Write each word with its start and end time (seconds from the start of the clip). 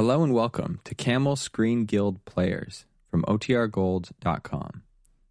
Hello 0.00 0.22
and 0.22 0.32
welcome 0.32 0.80
to 0.84 0.94
Camel 0.94 1.36
Screen 1.36 1.84
Guild 1.84 2.24
Players 2.24 2.86
from 3.10 3.22
OTRGold.com. 3.24 4.82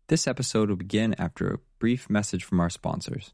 This 0.10 0.28
episode 0.28 0.70
will 0.70 0.76
begin 0.76 1.16
after 1.18 1.48
a 1.52 1.60
brief 1.80 2.08
message 2.08 2.44
from 2.44 2.60
our 2.60 2.70
sponsors. 2.70 3.34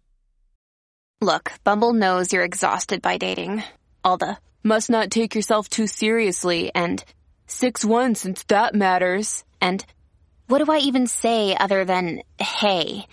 Look, 1.19 1.51
Bumble 1.65 1.91
knows 1.91 2.31
you're 2.31 2.45
exhausted 2.45 3.01
by 3.01 3.17
dating. 3.17 3.63
All 4.01 4.15
the 4.15 4.37
must 4.63 4.89
not 4.89 5.11
take 5.11 5.35
yourself 5.35 5.67
too 5.67 5.87
seriously 5.87 6.71
and 6.73 7.03
6 7.47 7.83
1 7.83 8.15
since 8.15 8.41
that 8.45 8.73
matters. 8.73 9.43
And 9.59 9.85
what 10.47 10.63
do 10.63 10.71
I 10.71 10.77
even 10.77 11.05
say 11.05 11.53
other 11.53 11.83
than 11.83 12.21
hey? 12.39 13.07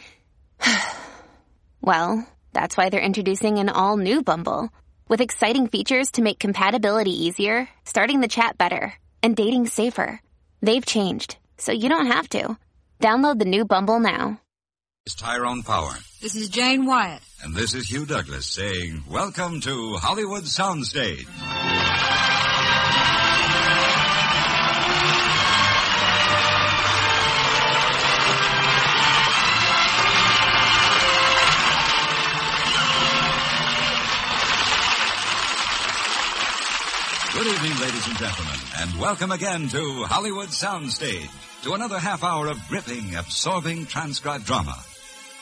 well, 1.80 2.25
that's 2.52 2.77
why 2.77 2.89
they're 2.89 3.00
introducing 3.00 3.59
an 3.59 3.68
all 3.68 3.96
new 3.96 4.23
Bumble 4.23 4.70
with 5.12 5.20
exciting 5.20 5.66
features 5.66 6.12
to 6.12 6.22
make 6.22 6.38
compatibility 6.38 7.26
easier, 7.26 7.68
starting 7.84 8.20
the 8.20 8.28
chat 8.28 8.56
better, 8.56 8.95
and 9.22 9.36
dating 9.36 9.66
safer. 9.66 10.18
They've 10.62 10.87
changed, 10.87 11.37
so 11.59 11.70
you 11.70 11.91
don't 11.91 12.06
have 12.06 12.30
to. 12.30 12.56
Download 12.98 13.38
the 13.38 13.45
new 13.45 13.66
Bumble 13.66 14.01
now. 14.01 14.40
It's 15.04 15.14
Tyrone 15.14 15.64
Power. 15.64 15.92
This 16.23 16.34
is 16.34 16.48
Jane 16.48 16.87
Wyatt. 16.87 17.20
And 17.45 17.54
this 17.54 17.74
is 17.74 17.90
Hugh 17.90 18.06
Douglas 18.06 18.46
saying, 18.46 19.02
Welcome 19.06 19.60
to 19.60 19.96
Hollywood 19.96 20.45
Soundstage. 20.45 21.26
Good 37.42 37.55
evening, 37.55 37.80
ladies 37.80 38.06
and 38.06 38.16
gentlemen, 38.19 38.60
and 38.78 39.01
welcome 39.01 39.32
again 39.32 39.69
to 39.70 40.05
Hollywood 40.05 40.51
Soundstage, 40.51 41.28
to 41.65 41.74
another 41.74 41.98
half 41.98 42.23
hour 42.23 42.46
of 42.46 42.68
gripping, 42.68 43.16
absorbing 43.16 43.87
transcribed 43.87 44.46
drama. 44.46 44.76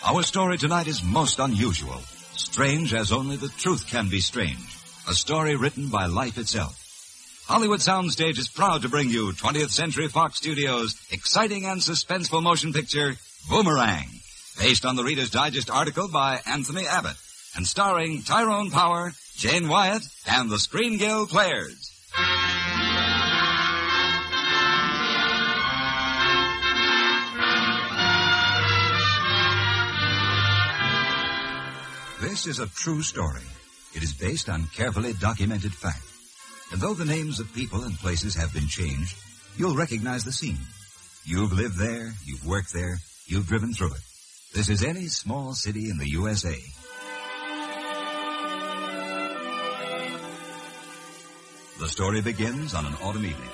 Our 0.08 0.22
story 0.22 0.56
tonight 0.56 0.86
is 0.86 1.04
most 1.04 1.38
unusual, 1.38 2.00
strange 2.36 2.94
as 2.94 3.12
only 3.12 3.36
the 3.36 3.50
truth 3.50 3.86
can 3.86 4.08
be 4.08 4.20
strange. 4.20 4.78
A 5.10 5.12
story 5.12 5.56
written 5.56 5.88
by 5.90 6.06
life 6.06 6.38
itself. 6.38 6.74
Hollywood 7.46 7.80
Soundstage 7.80 8.38
is 8.38 8.48
proud 8.48 8.80
to 8.80 8.88
bring 8.88 9.10
you 9.10 9.32
20th 9.32 9.68
Century 9.68 10.08
Fox 10.08 10.38
Studios' 10.38 10.98
exciting 11.10 11.66
and 11.66 11.82
suspenseful 11.82 12.42
motion 12.42 12.72
picture, 12.72 13.16
Boomerang, 13.50 14.08
based 14.58 14.86
on 14.86 14.96
the 14.96 15.04
Reader's 15.04 15.28
Digest 15.28 15.68
article 15.68 16.08
by 16.08 16.40
Anthony 16.46 16.86
Abbott, 16.86 17.16
and 17.56 17.66
starring 17.66 18.22
Tyrone 18.22 18.70
Power, 18.70 19.12
Jane 19.36 19.68
Wyatt, 19.68 20.02
and 20.26 20.50
the 20.50 20.58
Screen 20.58 20.96
Guild 20.96 21.28
Players. 21.28 21.89
This 32.20 32.46
is 32.46 32.58
a 32.58 32.66
true 32.68 33.02
story. 33.02 33.42
It 33.94 34.02
is 34.02 34.12
based 34.12 34.48
on 34.48 34.66
carefully 34.74 35.12
documented 35.12 35.74
fact. 35.74 36.04
And 36.72 36.80
though 36.80 36.94
the 36.94 37.04
names 37.04 37.40
of 37.40 37.52
people 37.52 37.82
and 37.82 37.98
places 37.98 38.34
have 38.34 38.54
been 38.54 38.68
changed, 38.68 39.16
you'll 39.56 39.76
recognize 39.76 40.24
the 40.24 40.32
scene. 40.32 40.58
You've 41.24 41.52
lived 41.52 41.76
there, 41.76 42.14
you've 42.24 42.46
worked 42.46 42.72
there, 42.72 42.98
you've 43.26 43.46
driven 43.46 43.74
through 43.74 43.94
it. 43.94 44.00
This 44.54 44.68
is 44.68 44.82
any 44.82 45.08
small 45.08 45.54
city 45.54 45.90
in 45.90 45.98
the 45.98 46.08
USA. 46.10 46.56
The 51.80 51.88
story 51.88 52.20
begins 52.20 52.74
on 52.74 52.84
an 52.84 52.92
autumn 53.02 53.24
evening. 53.24 53.48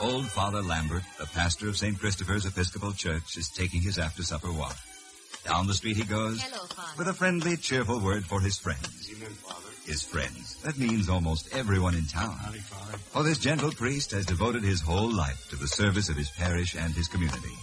Old 0.00 0.24
Father 0.24 0.62
Lambert, 0.62 1.02
the 1.18 1.26
pastor 1.26 1.68
of 1.68 1.76
St. 1.76 2.00
Christopher's 2.00 2.46
Episcopal 2.46 2.94
Church, 2.94 3.36
is 3.36 3.50
taking 3.50 3.82
his 3.82 3.98
after 3.98 4.22
supper 4.22 4.50
walk. 4.50 4.78
Down 5.44 5.66
the 5.66 5.74
street 5.74 5.98
he 5.98 6.04
goes 6.04 6.40
Hello, 6.40 6.64
Father. 6.64 6.92
with 6.96 7.08
a 7.08 7.12
friendly, 7.12 7.58
cheerful 7.58 8.00
word 8.00 8.24
for 8.24 8.40
his 8.40 8.56
friends. 8.56 9.12
His 9.84 10.02
friends. 10.02 10.56
That 10.62 10.78
means 10.78 11.10
almost 11.10 11.54
everyone 11.54 11.94
in 11.94 12.06
town. 12.06 12.38
For 13.12 13.22
this 13.24 13.36
gentle 13.36 13.72
priest 13.72 14.12
has 14.12 14.24
devoted 14.24 14.62
his 14.62 14.80
whole 14.80 15.12
life 15.12 15.50
to 15.50 15.56
the 15.56 15.68
service 15.68 16.08
of 16.08 16.16
his 16.16 16.30
parish 16.30 16.74
and 16.74 16.94
his 16.94 17.08
community. 17.08 17.54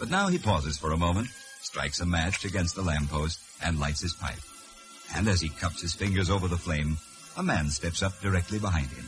But 0.00 0.10
now 0.10 0.26
he 0.26 0.38
pauses 0.38 0.78
for 0.78 0.90
a 0.90 0.96
moment, 0.96 1.28
strikes 1.60 2.00
a 2.00 2.06
match 2.06 2.44
against 2.44 2.74
the 2.74 2.82
lamppost, 2.82 3.38
and 3.62 3.78
lights 3.78 4.00
his 4.00 4.14
pipe. 4.14 4.42
And 5.14 5.28
as 5.28 5.40
he 5.40 5.48
cups 5.48 5.80
his 5.80 5.94
fingers 5.94 6.28
over 6.28 6.48
the 6.48 6.56
flame, 6.56 6.96
a 7.36 7.42
man 7.42 7.70
steps 7.70 8.02
up 8.02 8.20
directly 8.20 8.58
behind 8.58 8.88
him. 8.88 9.04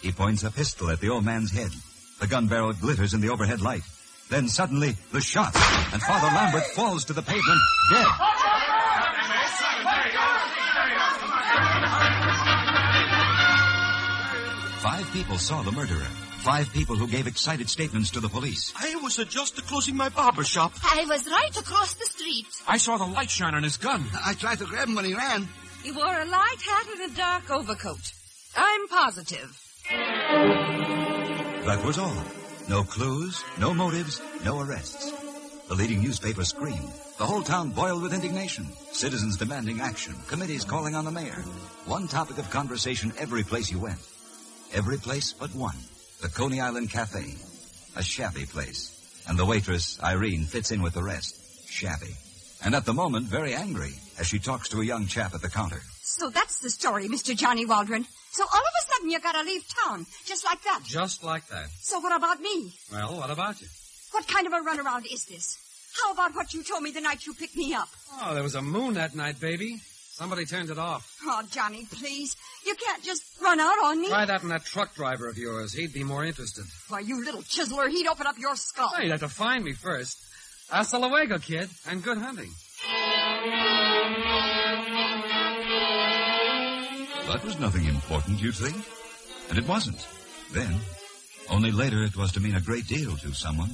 He 0.00 0.12
points 0.12 0.42
a 0.42 0.50
pistol 0.50 0.90
at 0.90 1.00
the 1.00 1.10
old 1.10 1.24
man's 1.24 1.50
head. 1.50 1.70
The 2.20 2.26
gun 2.26 2.46
barrel 2.46 2.72
glitters 2.72 3.14
in 3.14 3.20
the 3.20 3.30
overhead 3.30 3.60
light. 3.60 3.82
Then 4.28 4.48
suddenly, 4.48 4.96
the 5.12 5.20
shot, 5.20 5.54
and 5.92 6.02
Father 6.02 6.28
Lambert 6.28 6.64
falls 6.74 7.04
to 7.06 7.12
the 7.12 7.22
pavement, 7.22 7.60
dead. 7.90 8.06
Five 14.80 15.12
people 15.12 15.38
saw 15.38 15.62
the 15.62 15.72
murderer. 15.72 16.08
Five 16.42 16.72
people 16.72 16.96
who 16.96 17.06
gave 17.06 17.28
excited 17.28 17.70
statements 17.70 18.10
to 18.10 18.20
the 18.20 18.28
police. 18.28 18.72
I 18.76 18.96
was 18.96 19.16
uh, 19.16 19.24
just 19.24 19.64
closing 19.68 19.96
my 19.96 20.08
barber 20.08 20.42
shop. 20.42 20.72
I 20.82 21.04
was 21.08 21.24
right 21.30 21.56
across 21.56 21.94
the 21.94 22.06
street. 22.06 22.46
I 22.66 22.78
saw 22.78 22.96
the 22.96 23.04
light 23.04 23.30
shine 23.30 23.54
on 23.54 23.62
his 23.62 23.76
gun. 23.76 24.04
I 24.24 24.34
tried 24.34 24.58
to 24.58 24.64
grab 24.64 24.88
him 24.88 24.96
when 24.96 25.04
he 25.04 25.14
ran. 25.14 25.46
He 25.82 25.90
wore 25.90 26.20
a 26.20 26.24
light 26.24 26.62
hat 26.62 26.86
and 26.92 27.12
a 27.12 27.16
dark 27.16 27.50
overcoat. 27.50 28.12
I'm 28.56 28.88
positive. 28.88 29.58
That 31.66 31.82
was 31.84 31.98
all. 31.98 32.24
No 32.68 32.84
clues, 32.84 33.42
no 33.58 33.74
motives, 33.74 34.22
no 34.44 34.60
arrests. 34.60 35.10
The 35.68 35.74
leading 35.74 36.02
newspaper 36.02 36.44
screamed. 36.44 36.92
The 37.18 37.26
whole 37.26 37.42
town 37.42 37.70
boiled 37.70 38.02
with 38.02 38.14
indignation. 38.14 38.68
Citizens 38.92 39.36
demanding 39.36 39.80
action. 39.80 40.14
Committees 40.28 40.64
calling 40.64 40.94
on 40.94 41.04
the 41.04 41.10
mayor. 41.10 41.42
One 41.86 42.06
topic 42.06 42.38
of 42.38 42.50
conversation 42.50 43.12
every 43.18 43.42
place 43.42 43.70
you 43.70 43.80
went. 43.80 43.98
Every 44.72 44.98
place 44.98 45.32
but 45.32 45.54
one. 45.54 45.76
The 46.20 46.28
Coney 46.28 46.60
Island 46.60 46.90
Cafe. 46.90 47.34
A 47.96 48.02
shabby 48.02 48.46
place. 48.46 49.24
And 49.28 49.38
the 49.38 49.46
waitress, 49.46 49.98
Irene, 50.02 50.44
fits 50.44 50.70
in 50.70 50.82
with 50.82 50.94
the 50.94 51.02
rest. 51.02 51.68
Shabby. 51.68 52.14
And 52.64 52.74
at 52.74 52.84
the 52.84 52.94
moment, 52.94 53.26
very 53.26 53.54
angry 53.54 53.94
as 54.18 54.26
she 54.26 54.38
talks 54.38 54.68
to 54.70 54.80
a 54.80 54.84
young 54.84 55.06
chap 55.06 55.34
at 55.34 55.42
the 55.42 55.48
counter. 55.48 55.80
So 56.02 56.30
that's 56.30 56.60
the 56.60 56.70
story, 56.70 57.08
Mr. 57.08 57.36
Johnny 57.36 57.66
Waldron. 57.66 58.06
So 58.30 58.44
all 58.44 58.60
of 58.60 58.72
a 58.82 58.92
sudden 58.92 59.10
you 59.10 59.18
gotta 59.20 59.42
leave 59.42 59.62
town, 59.84 60.06
just 60.24 60.44
like 60.44 60.62
that. 60.62 60.80
Just 60.84 61.24
like 61.24 61.46
that. 61.48 61.66
So 61.80 61.98
what 62.00 62.16
about 62.16 62.40
me? 62.40 62.72
Well, 62.92 63.16
what 63.16 63.30
about 63.30 63.60
you? 63.60 63.66
What 64.12 64.28
kind 64.28 64.46
of 64.46 64.52
a 64.52 64.56
runaround 64.56 65.12
is 65.12 65.24
this? 65.24 65.58
How 66.02 66.12
about 66.12 66.34
what 66.34 66.54
you 66.54 66.62
told 66.62 66.82
me 66.82 66.90
the 66.90 67.00
night 67.00 67.26
you 67.26 67.34
picked 67.34 67.56
me 67.56 67.74
up? 67.74 67.88
Oh, 68.22 68.34
there 68.34 68.42
was 68.42 68.54
a 68.54 68.62
moon 68.62 68.94
that 68.94 69.14
night, 69.14 69.40
baby. 69.40 69.80
Somebody 70.14 70.44
turned 70.44 70.70
it 70.70 70.78
off. 70.78 71.18
Oh, 71.24 71.42
Johnny, 71.50 71.86
please. 71.90 72.36
You 72.64 72.74
can't 72.74 73.02
just 73.02 73.22
run 73.42 73.58
out 73.58 73.82
on 73.82 74.00
me. 74.00 74.08
Try 74.08 74.26
that 74.26 74.42
on 74.42 74.50
that 74.50 74.64
truck 74.64 74.94
driver 74.94 75.28
of 75.28 75.36
yours. 75.36 75.72
He'd 75.72 75.92
be 75.92 76.04
more 76.04 76.24
interested. 76.24 76.64
Why, 76.88 77.00
you 77.00 77.24
little 77.24 77.42
chiseler, 77.42 77.90
he'd 77.90 78.06
open 78.06 78.26
up 78.26 78.38
your 78.38 78.54
skull. 78.54 78.92
Oh, 78.94 79.00
you'd 79.00 79.10
have 79.10 79.20
to 79.20 79.28
find 79.28 79.64
me 79.64 79.72
first. 79.72 80.18
Hasta 80.72 80.98
luego, 80.98 81.38
kid, 81.38 81.68
and 81.86 82.02
good 82.02 82.16
hunting. 82.16 82.50
That 87.28 87.44
was 87.44 87.60
nothing 87.60 87.84
important, 87.84 88.40
you'd 88.40 88.54
think. 88.54 88.76
And 89.50 89.58
it 89.58 89.68
wasn't. 89.68 90.06
Then. 90.52 90.74
Only 91.50 91.72
later 91.72 92.02
it 92.02 92.16
was 92.16 92.32
to 92.32 92.40
mean 92.40 92.54
a 92.54 92.60
great 92.60 92.86
deal 92.86 93.18
to 93.18 93.34
someone. 93.34 93.72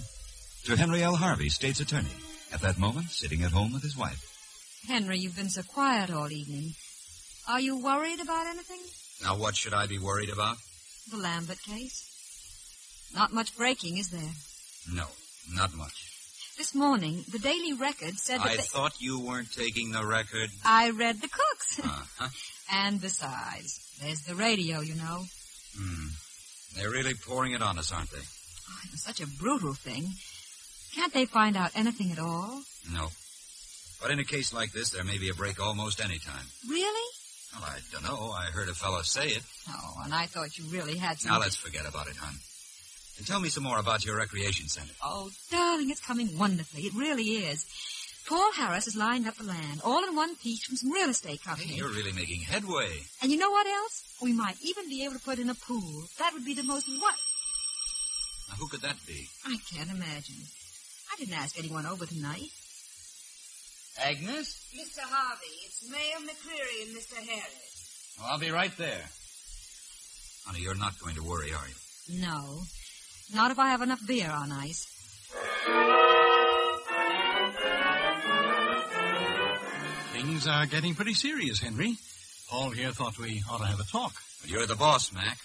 To 0.65 0.77
Henry 0.77 1.05
L. 1.05 1.15
Harvey, 1.15 1.49
state's 1.51 1.79
attorney. 1.79 2.11
At 2.53 2.63
that 2.63 2.79
moment, 2.79 3.11
sitting 3.11 3.45
at 3.45 3.53
home 3.53 3.73
with 3.73 3.85
his 3.85 3.97
wife. 3.97 4.21
Henry, 4.89 5.19
you've 5.19 5.37
been 5.37 5.51
so 5.51 5.63
quiet 5.63 6.11
all 6.11 6.33
evening. 6.33 6.73
Are 7.49 7.61
you 7.61 7.79
worried 7.79 8.21
about 8.21 8.49
anything? 8.49 8.81
Now, 9.23 9.37
what 9.37 9.55
should 9.55 9.73
I 9.75 9.87
be 9.87 9.99
worried 10.01 10.31
about? 10.31 10.57
The 11.13 11.19
Lambert 11.19 11.63
case? 11.63 13.11
Not 13.15 13.33
much 13.33 13.57
breaking, 13.57 13.99
is 13.99 14.11
there? 14.11 14.33
No, 14.93 15.05
not 15.55 15.75
much. 15.75 16.08
This 16.59 16.75
morning, 16.75 17.25
the 17.31 17.39
Daily 17.39 17.73
Record 17.73 18.19
said 18.19 18.41
that 18.41 18.49
I 18.49 18.57
they... 18.57 18.63
thought 18.63 19.01
you 19.01 19.21
weren't 19.21 19.53
taking 19.53 19.93
the 19.93 20.05
record. 20.05 20.51
I 20.65 20.91
read 20.91 21.21
the 21.21 21.29
cooks. 21.29 21.79
Uh-huh. 21.79 22.29
and 22.73 23.01
besides, 23.01 23.79
there's 24.03 24.23
the 24.23 24.35
radio, 24.35 24.81
you 24.81 24.97
know. 24.97 25.23
Hmm. 25.79 26.09
They're 26.75 26.91
really 26.91 27.15
pouring 27.15 27.53
it 27.53 27.63
on 27.63 27.79
us, 27.79 27.93
aren't 27.93 28.11
they? 28.11 28.19
Oh, 28.19 28.81
it 28.85 28.91
was 28.91 29.05
such 29.05 29.21
a 29.21 29.29
brutal 29.29 29.73
thing. 29.73 30.09
Can't 30.97 31.15
they 31.15 31.27
find 31.27 31.57
out 31.57 31.71
anything 31.77 32.11
at 32.11 32.19
all? 32.19 32.63
No. 32.93 33.07
But 34.03 34.11
in 34.11 34.19
a 34.19 34.25
case 34.25 34.53
like 34.53 34.73
this, 34.73 34.91
there 34.91 35.05
may 35.05 35.19
be 35.19 35.29
a 35.29 35.35
break 35.35 35.65
almost 35.65 36.01
any 36.05 36.19
time. 36.19 36.47
Really? 36.69 37.09
Well, 37.55 37.63
I 37.65 37.79
don't 37.93 38.03
know. 38.03 38.33
I 38.33 38.47
heard 38.47 38.69
a 38.69 38.75
fellow 38.75 39.03
say 39.03 39.29
it. 39.29 39.43
Oh, 39.69 40.03
and 40.05 40.13
I 40.13 40.27
thought 40.27 40.59
you 40.59 40.65
really 40.73 40.97
had 40.97 41.21
some... 41.21 41.31
Now 41.31 41.39
let's 41.39 41.57
forget 41.57 41.87
about 41.89 42.09
it, 42.09 42.17
hon. 42.17 42.35
And 43.19 43.27
tell 43.27 43.41
me 43.41 43.49
some 43.49 43.65
more 43.65 43.79
about 43.79 44.05
your 44.05 44.17
recreation 44.17 44.69
center. 44.69 44.93
Oh, 45.05 45.31
darling, 45.51 45.91
it's 45.91 46.01
coming 46.01 46.39
wonderfully. 46.39 46.83
It 46.85 46.95
really 46.95 47.25
is. 47.45 47.67
Paul 48.29 48.53
Harris 48.53 48.85
has 48.85 48.95
lined 48.95 49.27
up 49.27 49.37
the 49.37 49.45
land, 49.45 49.81
all 49.83 50.05
in 50.05 50.15
one 50.15 50.37
piece 50.37 50.65
from 50.65 50.77
some 50.77 50.93
real 50.93 51.09
estate 51.09 51.43
company. 51.43 51.75
You're 51.75 51.89
really 51.89 52.13
making 52.13 52.43
headway. 52.43 53.01
And 53.23 53.33
you 53.33 53.39
know 53.39 53.51
what 53.51 53.67
else? 53.67 54.05
We 54.23 54.33
might 54.33 54.57
even 54.63 54.89
be 54.89 55.05
able 55.05 55.15
to 55.15 55.21
put 55.21 55.39
in 55.39 55.49
a 55.49 55.55
pool. 55.55 56.05
That 56.19 56.33
would 56.35 56.45
be 56.45 56.55
the 56.55 56.63
most 56.63 56.89
what? 56.89 57.15
Now, 58.49 58.57
who 58.57 58.69
could 58.69 58.83
that 58.83 58.97
be? 59.07 59.27
I 59.47 59.57
can't 59.73 59.91
imagine. 59.91 60.37
I 61.13 61.17
didn't 61.19 61.39
ask 61.39 61.59
anyone 61.59 61.87
over 61.87 62.07
tonight. 62.07 62.51
Agnes? 63.99 64.69
Mr. 64.77 65.01
Harvey, 65.03 65.57
it's 65.65 65.91
Mayor 65.91 66.21
McCreary 66.21 66.87
and 66.87 66.97
Mr. 66.97 67.17
Harris. 67.17 68.15
Well, 68.19 68.29
I'll 68.31 68.39
be 68.39 68.51
right 68.51 68.77
there. 68.77 69.05
Honey, 70.47 70.61
you're 70.61 70.75
not 70.77 70.99
going 71.01 71.17
to 71.17 71.23
worry, 71.23 71.53
are 71.53 71.67
you? 71.67 72.21
No. 72.21 72.61
Not 73.35 73.51
if 73.51 73.59
I 73.59 73.69
have 73.69 73.83
enough 73.83 74.07
beer 74.07 74.31
on 74.31 74.53
ice. 74.53 74.87
Things 80.13 80.47
are 80.47 80.67
getting 80.67 80.95
pretty 80.95 81.15
serious, 81.15 81.61
Henry. 81.61 81.97
Paul 82.51 82.71
here 82.71 82.91
thought 82.91 83.19
we 83.19 83.43
ought 83.51 83.59
to 83.59 83.67
have 83.67 83.81
a 83.81 83.85
talk. 83.85 84.15
But 84.41 84.51
you're 84.51 84.67
the 84.67 84.77
boss, 84.77 85.13
Mac. 85.13 85.39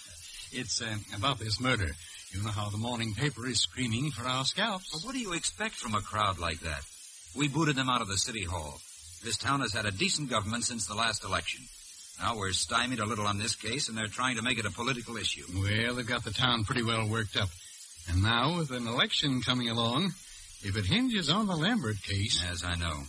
It's 0.52 0.80
uh, 0.80 0.96
about 1.16 1.38
this 1.38 1.60
murder. 1.60 1.90
You 2.32 2.42
know 2.42 2.50
how 2.50 2.70
the 2.70 2.78
morning 2.78 3.14
paper 3.14 3.46
is 3.46 3.60
screaming 3.60 4.10
for 4.10 4.26
our 4.26 4.44
scalps. 4.44 4.92
Well, 4.92 5.02
what 5.04 5.14
do 5.14 5.20
you 5.20 5.32
expect 5.34 5.74
from 5.74 5.94
a 5.94 6.00
crowd 6.00 6.38
like 6.38 6.60
that? 6.60 6.80
We 7.36 7.48
booted 7.48 7.76
them 7.76 7.88
out 7.88 8.00
of 8.00 8.08
the 8.08 8.16
city 8.16 8.44
hall. 8.44 8.80
This 9.22 9.36
town 9.36 9.60
has 9.60 9.72
had 9.72 9.86
a 9.86 9.90
decent 9.90 10.30
government 10.30 10.64
since 10.64 10.86
the 10.86 10.94
last 10.94 11.24
election. 11.24 11.64
Now 12.20 12.36
we're 12.36 12.52
stymied 12.52 13.00
a 13.00 13.06
little 13.06 13.26
on 13.26 13.38
this 13.38 13.54
case, 13.54 13.88
and 13.88 13.98
they're 13.98 14.06
trying 14.06 14.36
to 14.36 14.42
make 14.42 14.58
it 14.58 14.66
a 14.66 14.70
political 14.70 15.16
issue. 15.16 15.44
Well, 15.54 15.94
they've 15.94 16.06
got 16.06 16.24
the 16.24 16.30
town 16.30 16.64
pretty 16.64 16.82
well 16.82 17.08
worked 17.08 17.36
up. 17.36 17.48
And 18.10 18.22
now, 18.22 18.58
with 18.58 18.70
an 18.70 18.86
election 18.86 19.40
coming 19.40 19.68
along, 19.70 20.12
if 20.62 20.76
it 20.76 20.86
hinges 20.86 21.28
on 21.30 21.46
the 21.46 21.56
Lambert 21.56 22.02
case. 22.02 22.42
As 22.50 22.64
I 22.64 22.74
know. 22.74 23.02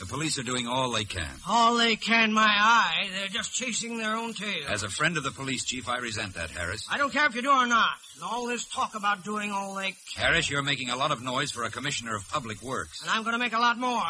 The 0.00 0.06
police 0.06 0.36
are 0.38 0.42
doing 0.42 0.66
all 0.66 0.90
they 0.90 1.04
can. 1.04 1.28
All 1.48 1.76
they 1.76 1.94
can, 1.94 2.32
my 2.32 2.42
eye. 2.48 3.06
They're 3.16 3.28
just 3.28 3.54
chasing 3.54 3.98
their 3.98 4.16
own 4.16 4.32
tail. 4.34 4.64
As 4.68 4.82
a 4.82 4.88
friend 4.88 5.16
of 5.16 5.22
the 5.22 5.30
police 5.30 5.64
chief, 5.64 5.88
I 5.88 5.98
resent 5.98 6.34
that, 6.34 6.50
Harris. 6.50 6.88
I 6.90 6.98
don't 6.98 7.12
care 7.12 7.26
if 7.26 7.36
you 7.36 7.42
do 7.42 7.50
or 7.50 7.66
not. 7.68 7.92
And 8.16 8.24
all 8.24 8.46
this 8.48 8.66
talk 8.66 8.96
about 8.96 9.22
doing 9.22 9.52
all 9.52 9.76
they 9.76 9.92
can. 10.12 10.24
Harris, 10.24 10.50
you're 10.50 10.62
making 10.62 10.90
a 10.90 10.96
lot 10.96 11.12
of 11.12 11.22
noise 11.22 11.52
for 11.52 11.62
a 11.62 11.70
commissioner 11.70 12.16
of 12.16 12.28
public 12.30 12.60
works. 12.62 13.00
And 13.02 13.10
I'm 13.10 13.22
going 13.22 13.34
to 13.34 13.38
make 13.38 13.52
a 13.52 13.60
lot 13.60 13.78
more. 13.78 14.02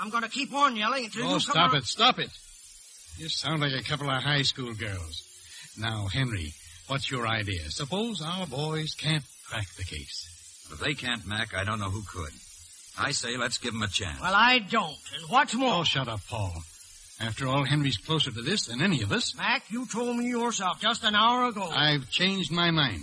I'm 0.00 0.10
going 0.10 0.24
to 0.24 0.28
keep 0.30 0.52
on 0.52 0.74
yelling 0.74 1.04
until 1.04 1.22
Oh, 1.22 1.26
you 1.26 1.32
come 1.34 1.40
stop 1.40 1.56
around- 1.72 1.76
it, 1.76 1.84
stop 1.84 2.18
it. 2.18 2.30
You 3.18 3.28
sound 3.28 3.60
like 3.60 3.72
a 3.72 3.84
couple 3.88 4.10
of 4.10 4.20
high 4.22 4.42
school 4.42 4.74
girls. 4.74 5.22
Now, 5.78 6.06
Henry, 6.12 6.54
what's 6.88 7.08
your 7.10 7.26
idea? 7.26 7.70
Suppose 7.70 8.20
our 8.20 8.46
boys 8.48 8.94
can't 8.94 9.24
crack 9.48 9.66
the 9.76 9.84
case. 9.84 10.68
If 10.72 10.80
they 10.80 10.94
can't, 10.94 11.26
Mac, 11.26 11.54
I 11.54 11.64
don't 11.64 11.78
know 11.80 11.90
who 11.90 12.02
could. 12.02 12.32
I 12.98 13.12
say 13.12 13.36
let's 13.36 13.58
give 13.58 13.72
them 13.72 13.82
a 13.82 13.88
chance. 13.88 14.20
Well, 14.20 14.34
I 14.34 14.58
don't. 14.58 14.96
And 15.14 15.28
what's 15.30 15.54
more, 15.54 15.80
Oh, 15.80 15.84
shut 15.84 16.08
up, 16.08 16.20
Paul. 16.28 16.52
After 17.20 17.46
all, 17.46 17.64
Henry's 17.64 17.96
closer 17.98 18.30
to 18.30 18.42
this 18.42 18.66
than 18.66 18.82
any 18.82 19.02
of 19.02 19.12
us. 19.12 19.34
Mac, 19.36 19.62
you 19.70 19.86
told 19.86 20.16
me 20.16 20.26
yourself 20.28 20.80
just 20.80 21.02
an 21.04 21.14
hour 21.14 21.48
ago. 21.48 21.62
I've 21.70 22.10
changed 22.10 22.50
my 22.52 22.70
mind. 22.70 23.02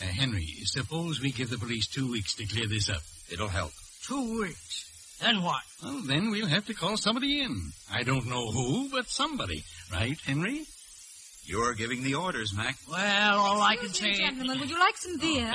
Uh, 0.00 0.06
Henry, 0.06 0.46
suppose 0.64 1.20
we 1.20 1.30
give 1.32 1.50
the 1.50 1.58
police 1.58 1.86
two 1.86 2.10
weeks 2.10 2.34
to 2.34 2.46
clear 2.46 2.66
this 2.68 2.88
up. 2.88 3.02
It'll 3.30 3.48
help. 3.48 3.72
Two 4.06 4.40
weeks. 4.40 5.18
Then 5.20 5.42
what? 5.42 5.62
Well, 5.82 6.02
then 6.06 6.30
we'll 6.30 6.46
have 6.46 6.66
to 6.66 6.74
call 6.74 6.96
somebody 6.96 7.40
in. 7.42 7.70
I 7.92 8.02
don't 8.02 8.26
know 8.26 8.50
who, 8.50 8.88
but 8.90 9.08
somebody. 9.08 9.62
Right, 9.92 10.18
Henry? 10.24 10.64
You're 11.44 11.74
giving 11.74 12.02
the 12.04 12.14
orders, 12.14 12.54
Mac. 12.54 12.76
Well, 12.88 13.38
all 13.38 13.60
I 13.60 13.76
can 13.76 13.86
Excuse 13.86 14.10
me, 14.10 14.14
say. 14.16 14.22
gentlemen, 14.22 14.60
would 14.60 14.70
you 14.70 14.78
like 14.78 14.96
some 14.96 15.18
beer? 15.18 15.52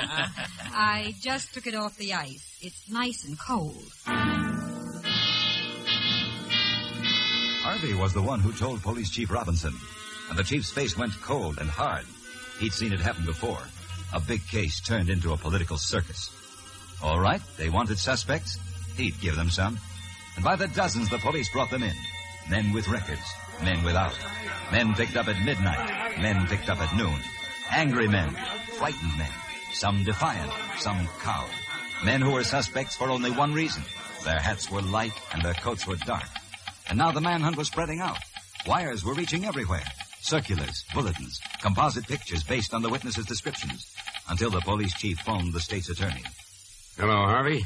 I 0.74 1.14
just 1.20 1.54
took 1.54 1.66
it 1.66 1.74
off 1.74 1.96
the 1.96 2.12
ice. 2.14 2.58
It's 2.60 2.90
nice 2.90 3.24
and 3.24 3.38
cold. 3.38 3.82
Harvey 7.62 7.94
was 7.94 8.12
the 8.12 8.22
one 8.22 8.40
who 8.40 8.52
told 8.52 8.82
Police 8.82 9.10
Chief 9.10 9.30
Robinson, 9.30 9.74
and 10.30 10.38
the 10.38 10.44
chief's 10.44 10.70
face 10.70 10.96
went 10.96 11.12
cold 11.22 11.58
and 11.58 11.68
hard. 11.68 12.04
He'd 12.58 12.72
seen 12.72 12.92
it 12.92 13.00
happen 13.00 13.24
before. 13.24 13.58
A 14.14 14.20
big 14.20 14.46
case 14.46 14.80
turned 14.80 15.10
into 15.10 15.32
a 15.32 15.36
political 15.36 15.76
circus. 15.78 16.30
All 17.02 17.20
right, 17.20 17.40
they 17.56 17.68
wanted 17.68 17.98
suspects. 17.98 18.58
He'd 18.96 19.20
give 19.20 19.36
them 19.36 19.50
some. 19.50 19.78
And 20.36 20.44
by 20.44 20.56
the 20.56 20.68
dozens, 20.68 21.08
the 21.10 21.18
police 21.18 21.50
brought 21.52 21.70
them 21.70 21.82
in. 21.82 21.94
Men 22.50 22.72
with 22.72 22.88
records, 22.88 23.20
men 23.62 23.82
without. 23.84 24.16
Men 24.72 24.94
picked 24.94 25.16
up 25.16 25.28
at 25.28 25.44
midnight, 25.44 26.20
men 26.20 26.46
picked 26.46 26.68
up 26.68 26.80
at 26.80 26.96
noon. 26.96 27.18
Angry 27.70 28.08
men, 28.08 28.30
frightened 28.78 29.18
men, 29.18 29.30
some 29.72 30.04
defiant, 30.04 30.52
some 30.78 31.08
cowed. 31.20 31.50
Men 32.04 32.20
who 32.20 32.32
were 32.32 32.44
suspects 32.44 32.96
for 32.96 33.10
only 33.10 33.30
one 33.30 33.52
reason. 33.52 33.82
Their 34.24 34.38
hats 34.38 34.70
were 34.70 34.82
light 34.82 35.12
and 35.32 35.42
their 35.42 35.54
coats 35.54 35.86
were 35.86 35.96
dark. 35.96 36.28
And 36.88 36.98
now 36.98 37.12
the 37.12 37.20
manhunt 37.20 37.56
was 37.56 37.68
spreading 37.68 38.00
out. 38.00 38.18
Wires 38.66 39.04
were 39.04 39.14
reaching 39.14 39.44
everywhere. 39.44 39.84
Circulars, 40.20 40.84
bulletins, 40.94 41.40
composite 41.60 42.06
pictures 42.06 42.44
based 42.44 42.74
on 42.74 42.82
the 42.82 42.88
witnesses' 42.88 43.26
descriptions. 43.26 43.94
Until 44.28 44.50
the 44.50 44.60
police 44.60 44.94
chief 44.94 45.18
phoned 45.20 45.52
the 45.52 45.60
state's 45.60 45.88
attorney. 45.88 46.22
Hello, 46.98 47.14
Harvey. 47.14 47.64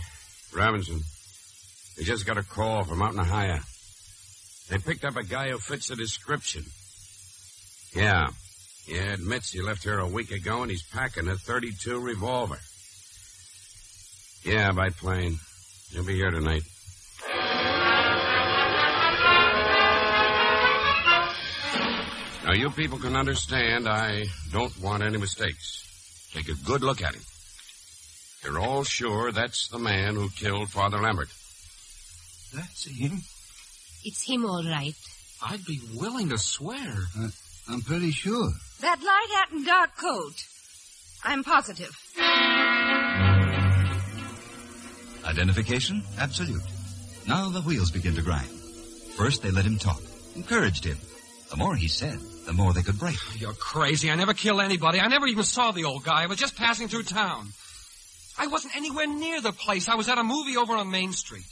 Robinson. 0.54 1.00
We 1.98 2.04
just 2.04 2.26
got 2.26 2.38
a 2.38 2.42
call 2.42 2.84
from 2.84 3.02
out 3.02 3.14
in 3.14 3.20
Ohio. 3.20 3.58
They 4.72 4.78
picked 4.78 5.04
up 5.04 5.16
a 5.16 5.22
guy 5.22 5.50
who 5.50 5.58
fits 5.58 5.88
the 5.88 5.96
description. 5.96 6.64
Yeah. 7.94 8.30
Yeah, 8.88 9.12
admits 9.12 9.52
he 9.52 9.60
left 9.60 9.84
here 9.84 9.98
a 9.98 10.08
week 10.08 10.30
ago 10.30 10.62
and 10.62 10.70
he's 10.70 10.82
packing 10.82 11.28
a 11.28 11.36
32 11.36 12.00
revolver. 12.00 12.58
Yeah, 14.46 14.72
by 14.72 14.88
plane. 14.88 15.36
He'll 15.90 16.06
be 16.06 16.14
here 16.14 16.30
tonight. 16.30 16.62
Now, 22.46 22.54
you 22.54 22.70
people 22.70 22.98
can 22.98 23.14
understand 23.14 23.86
I 23.86 24.25
don't 24.52 24.76
want 24.80 25.02
any 25.02 25.18
mistakes. 25.18 26.30
Take 26.32 26.48
a 26.48 26.54
good 26.64 26.82
look 26.82 27.02
at 27.02 27.14
him. 27.14 27.22
You're 28.42 28.58
all 28.58 28.84
sure 28.84 29.32
that's 29.32 29.68
the 29.68 29.78
man 29.78 30.14
who 30.14 30.30
killed 30.30 30.70
Father 30.70 30.98
Lambert. 30.98 31.28
That's 32.54 32.86
him? 32.86 33.20
It's 34.04 34.22
him, 34.22 34.44
all 34.44 34.64
right. 34.64 34.94
I'd 35.43 35.64
be 35.64 35.81
willing 35.94 36.28
to 36.31 36.38
swear. 36.38 36.94
Uh, 37.19 37.28
I'm 37.69 37.82
pretty 37.82 38.10
sure. 38.10 38.50
That 38.81 39.00
light 39.00 39.38
hat 39.38 39.52
and 39.52 39.66
dark 39.66 39.96
coat. 39.96 40.34
I'm 41.25 41.44
positive. 41.44 41.96
Identification? 45.25 46.02
Absolute. 46.19 46.62
Now 47.28 47.49
the 47.50 47.60
wheels 47.60 47.90
begin 47.90 48.14
to 48.16 48.22
grind. 48.22 48.49
First, 49.16 49.43
they 49.43 49.50
let 49.50 49.64
him 49.64 49.78
talk, 49.78 50.00
encouraged 50.34 50.84
him. 50.84 50.99
The 51.50 51.56
more 51.56 51.76
he 51.76 51.87
said, 51.87 52.19
the 52.46 52.52
more 52.52 52.72
they 52.72 52.82
could 52.82 52.99
break. 52.99 53.16
You're 53.38 53.52
crazy. 53.52 54.10
I 54.10 54.16
never 54.16 54.34
killed 54.34 54.60
anybody. 54.60 54.99
I 54.99 55.06
never 55.06 55.26
even 55.26 55.44
saw 55.44 55.70
the 55.70 55.84
old 55.84 56.02
guy. 56.02 56.25
I 56.25 56.26
was 56.26 56.38
just 56.38 56.56
passing 56.56 56.88
through 56.88 57.04
town. 57.04 57.49
I 58.38 58.49
wasn't 58.49 58.75
anywhere 58.75 59.06
near 59.06 59.40
the 59.40 59.52
place. 59.52 59.88
I 59.88 59.94
was 59.94 60.09
at 60.09 60.18
a 60.18 60.25
movie 60.25 60.56
over 60.56 60.75
on 60.75 60.90
Main 60.90 61.12
Street. 61.12 61.44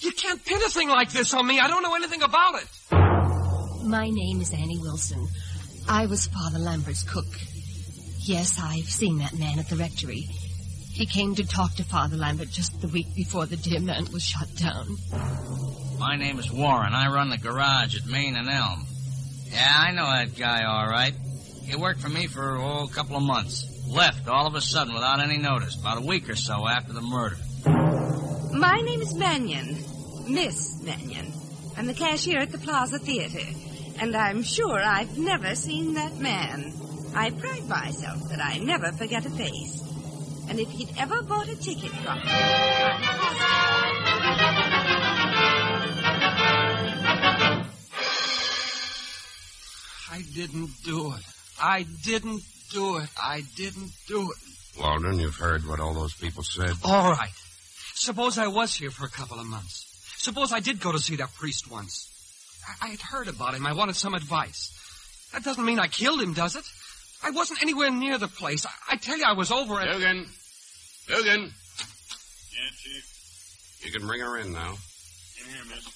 You 0.00 0.12
can't 0.12 0.42
pin 0.44 0.56
a 0.64 0.68
thing 0.70 0.88
like 0.88 1.10
this 1.10 1.34
on 1.34 1.46
me. 1.46 1.60
I 1.60 1.68
don't 1.68 1.82
know 1.82 1.94
anything 1.94 2.22
about 2.22 2.62
it. 2.62 3.84
My 3.84 4.08
name 4.08 4.40
is 4.40 4.52
Annie 4.52 4.78
Wilson. 4.78 5.28
I 5.88 6.06
was 6.06 6.26
Father 6.26 6.58
Lambert's 6.58 7.02
cook. 7.02 7.26
Yes, 8.20 8.58
I've 8.62 8.88
seen 8.88 9.18
that 9.18 9.38
man 9.38 9.58
at 9.58 9.68
the 9.68 9.76
rectory. 9.76 10.26
He 10.92 11.04
came 11.04 11.34
to 11.34 11.46
talk 11.46 11.74
to 11.74 11.84
Father 11.84 12.16
Lambert 12.16 12.48
just 12.50 12.80
the 12.80 12.88
week 12.88 13.14
before 13.14 13.44
the 13.44 13.56
dear 13.56 13.80
man 13.80 14.06
was 14.12 14.24
shot 14.24 14.48
down. 14.56 14.96
My 15.98 16.16
name 16.16 16.38
is 16.38 16.50
Warren. 16.50 16.94
I 16.94 17.12
run 17.12 17.28
the 17.28 17.38
garage 17.38 17.96
at 17.96 18.06
Main 18.06 18.36
and 18.36 18.48
Elm. 18.48 18.86
Yeah, 19.50 19.72
I 19.76 19.92
know 19.92 20.04
that 20.06 20.36
guy 20.36 20.64
all 20.64 20.86
right. 20.86 21.14
He 21.64 21.76
worked 21.76 22.00
for 22.00 22.08
me 22.08 22.26
for 22.26 22.56
oh, 22.56 22.84
a 22.84 22.88
couple 22.88 23.16
of 23.16 23.22
months. 23.22 23.66
Left 23.86 24.28
all 24.28 24.46
of 24.46 24.54
a 24.54 24.60
sudden 24.60 24.94
without 24.94 25.20
any 25.20 25.36
notice, 25.36 25.78
about 25.78 25.98
a 25.98 26.06
week 26.06 26.28
or 26.30 26.36
so 26.36 26.66
after 26.66 26.92
the 26.92 27.02
murder. 27.02 27.36
My 28.52 28.80
name 28.80 29.00
is 29.00 29.14
Mannion. 29.14 29.76
Miss 30.28 30.82
Mannion. 30.82 31.32
I'm 31.76 31.86
the 31.86 31.94
cashier 31.94 32.40
at 32.40 32.52
the 32.52 32.58
Plaza 32.58 32.98
Theater. 32.98 33.40
And 34.00 34.16
I'm 34.16 34.42
sure 34.42 34.80
I've 34.80 35.18
never 35.18 35.54
seen 35.54 35.94
that 35.94 36.16
man. 36.18 36.72
I 37.14 37.30
pride 37.30 37.68
myself 37.68 38.28
that 38.30 38.40
I 38.40 38.58
never 38.58 38.92
forget 38.92 39.26
a 39.26 39.30
face. 39.30 39.82
And 40.48 40.58
if 40.58 40.68
he'd 40.70 40.90
ever 40.98 41.22
bought 41.22 41.48
a 41.48 41.56
ticket 41.56 41.90
from 41.90 42.18
me, 42.18 42.30
I'm 42.30 43.00
I 50.12 50.22
didn't 50.34 50.70
do 50.84 51.12
it. 51.14 51.22
I 51.60 51.86
didn't 52.04 52.42
do 52.72 52.98
it. 52.98 53.08
I 53.16 53.42
didn't 53.56 53.92
do 54.08 54.22
it. 54.22 54.80
Walden, 54.80 55.20
you've 55.20 55.36
heard 55.36 55.66
what 55.66 55.80
all 55.80 55.94
those 55.94 56.14
people 56.14 56.42
said. 56.42 56.74
All 56.84 57.10
right. 57.10 57.30
Suppose 57.94 58.38
I 58.38 58.48
was 58.48 58.74
here 58.74 58.90
for 58.90 59.04
a 59.04 59.10
couple 59.10 59.38
of 59.38 59.46
months. 59.46 59.89
Suppose 60.20 60.52
I 60.52 60.60
did 60.60 60.80
go 60.80 60.92
to 60.92 60.98
see 60.98 61.16
that 61.16 61.32
priest 61.32 61.70
once. 61.70 62.06
I, 62.68 62.88
I 62.88 62.90
had 62.90 63.00
heard 63.00 63.26
about 63.26 63.54
him. 63.54 63.66
I 63.66 63.72
wanted 63.72 63.96
some 63.96 64.12
advice. 64.12 64.70
That 65.32 65.42
doesn't 65.42 65.64
mean 65.64 65.78
I 65.78 65.86
killed 65.86 66.20
him, 66.20 66.34
does 66.34 66.56
it? 66.56 66.64
I 67.24 67.30
wasn't 67.30 67.62
anywhere 67.62 67.90
near 67.90 68.18
the 68.18 68.28
place. 68.28 68.66
I, 68.66 68.70
I 68.90 68.96
tell 68.96 69.16
you, 69.16 69.24
I 69.26 69.32
was 69.32 69.50
over 69.50 69.80
at. 69.80 69.90
Dugan! 69.90 70.26
Dugan! 71.08 71.40
Yeah, 71.40 72.70
Chief. 72.76 73.80
You 73.86 73.92
can 73.92 74.06
bring 74.06 74.20
her 74.20 74.36
in 74.36 74.52
now. 74.52 74.72
In 74.72 75.54
here, 75.54 75.64
miss. 75.70 75.88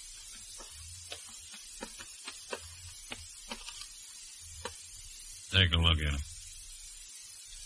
Take 5.53 5.75
a 5.75 5.79
look 5.79 5.99
at 5.99 6.15
him. 6.15 6.21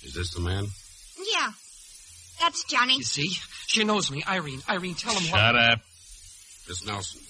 Is 0.02 0.12
this 0.12 0.34
the 0.34 0.40
man? 0.40 0.66
Yeah. 1.34 1.50
That's 2.40 2.64
Johnny. 2.64 2.96
You 2.96 3.04
see? 3.04 3.28
She 3.68 3.84
knows 3.84 4.10
me. 4.10 4.24
Irene, 4.28 4.62
Irene, 4.68 4.96
tell 4.96 5.14
him 5.14 5.30
what... 5.30 5.38
Shut 5.38 5.54
up. 5.56 5.80
Miss 6.68 6.84
Nelson, 6.84 7.20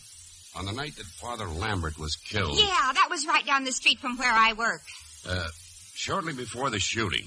on 0.56 0.64
the 0.66 0.72
night 0.72 0.96
that 0.96 1.06
Father 1.06 1.46
Lambert 1.46 1.98
was 1.98 2.16
killed, 2.16 2.58
Yeah, 2.58 2.92
that 2.92 3.06
was 3.10 3.26
right 3.26 3.46
down 3.46 3.64
the 3.64 3.72
street 3.72 3.98
from 4.00 4.16
where 4.18 4.32
I 4.32 4.52
work. 4.54 4.82
uh, 5.28 5.46
shortly 5.94 6.32
before 6.32 6.70
the 6.70 6.78
shooting, 6.80 7.26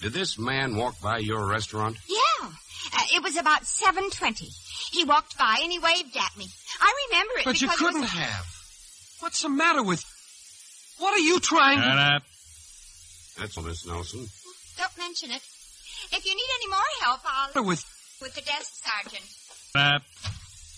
did 0.00 0.12
this 0.12 0.38
man 0.38 0.76
walk 0.76 1.00
by 1.00 1.18
your 1.18 1.46
restaurant? 1.46 1.96
Yeah. 2.08 2.48
Uh, 2.94 3.02
it 3.14 3.22
was 3.22 3.36
about 3.36 3.62
7.20. 3.62 4.48
He 4.92 5.04
walked 5.04 5.38
by 5.38 5.58
and 5.62 5.70
he 5.70 5.78
waved 5.78 6.16
at 6.16 6.36
me. 6.36 6.46
I 6.80 6.92
remember 7.10 7.34
it 7.38 7.44
But 7.44 7.60
you 7.60 7.68
because 7.68 7.80
it 7.80 7.84
was- 7.84 7.92
couldn't 7.94 8.08
have. 8.08 8.44
What's 9.20 9.42
the 9.42 9.48
matter 9.48 9.84
with... 9.84 10.04
What 10.98 11.14
are 11.14 11.20
you 11.22 11.38
trying 11.38 11.78
Shut 11.78 11.94
to... 11.94 12.02
up. 12.16 12.22
That's 13.38 13.56
all, 13.56 13.62
Miss 13.62 13.86
Nelson. 13.86 14.26
Don't 14.76 14.98
mention 14.98 15.30
it. 15.30 15.40
If 16.12 16.26
you 16.26 16.34
need 16.34 16.48
any 16.56 16.68
more 16.68 16.80
help, 17.02 17.20
I'll... 17.24 17.64
With... 17.64 17.84
With 18.20 18.34
the 18.34 18.40
desk 18.40 18.82
sergeant. 18.84 19.24
Up. 19.76 20.02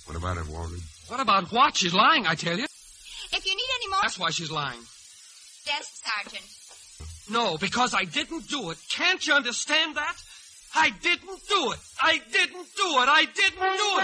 What 0.07 0.17
about 0.17 0.37
it, 0.37 0.49
Walden? 0.49 0.81
What 1.09 1.21
about 1.21 1.51
what? 1.53 1.77
She's 1.77 1.95
lying, 1.95 2.27
I 2.27 2.35
tell 2.35 2.59
you. 2.59 2.65
If 2.65 3.47
you 3.47 3.55
need 3.55 3.69
any 3.77 3.89
more... 3.89 4.01
That's 4.03 4.19
why 4.19 4.31
she's 4.31 4.51
lying. 4.51 4.81
Yes, 5.67 6.03
sergeant. 6.05 6.45
No, 7.31 7.57
because 7.57 7.95
I 7.95 8.05
didn't 8.05 8.49
do 8.49 8.71
it. 8.71 8.79
Can't 8.91 9.27
you 9.27 9.35
understand 9.35 9.97
that? 9.97 10.17
I 10.75 10.91
didn't 10.91 11.41
do 11.49 11.73
it. 11.73 11.79
I 12.01 12.21
didn't 12.33 12.67
do 12.77 12.99
it. 13.01 13.09
I 13.09 13.25
didn't 13.25 13.77
do 13.83 13.99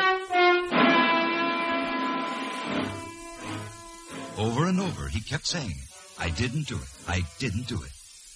it. 4.38 4.46
Over 4.46 4.66
and 4.66 4.80
over, 4.80 5.08
he 5.08 5.20
kept 5.20 5.46
saying, 5.46 5.74
I 6.18 6.30
didn't 6.30 6.66
do 6.66 6.76
it. 6.76 6.88
I 7.06 7.22
didn't 7.38 7.66
do 7.68 7.82
it. 7.82 7.90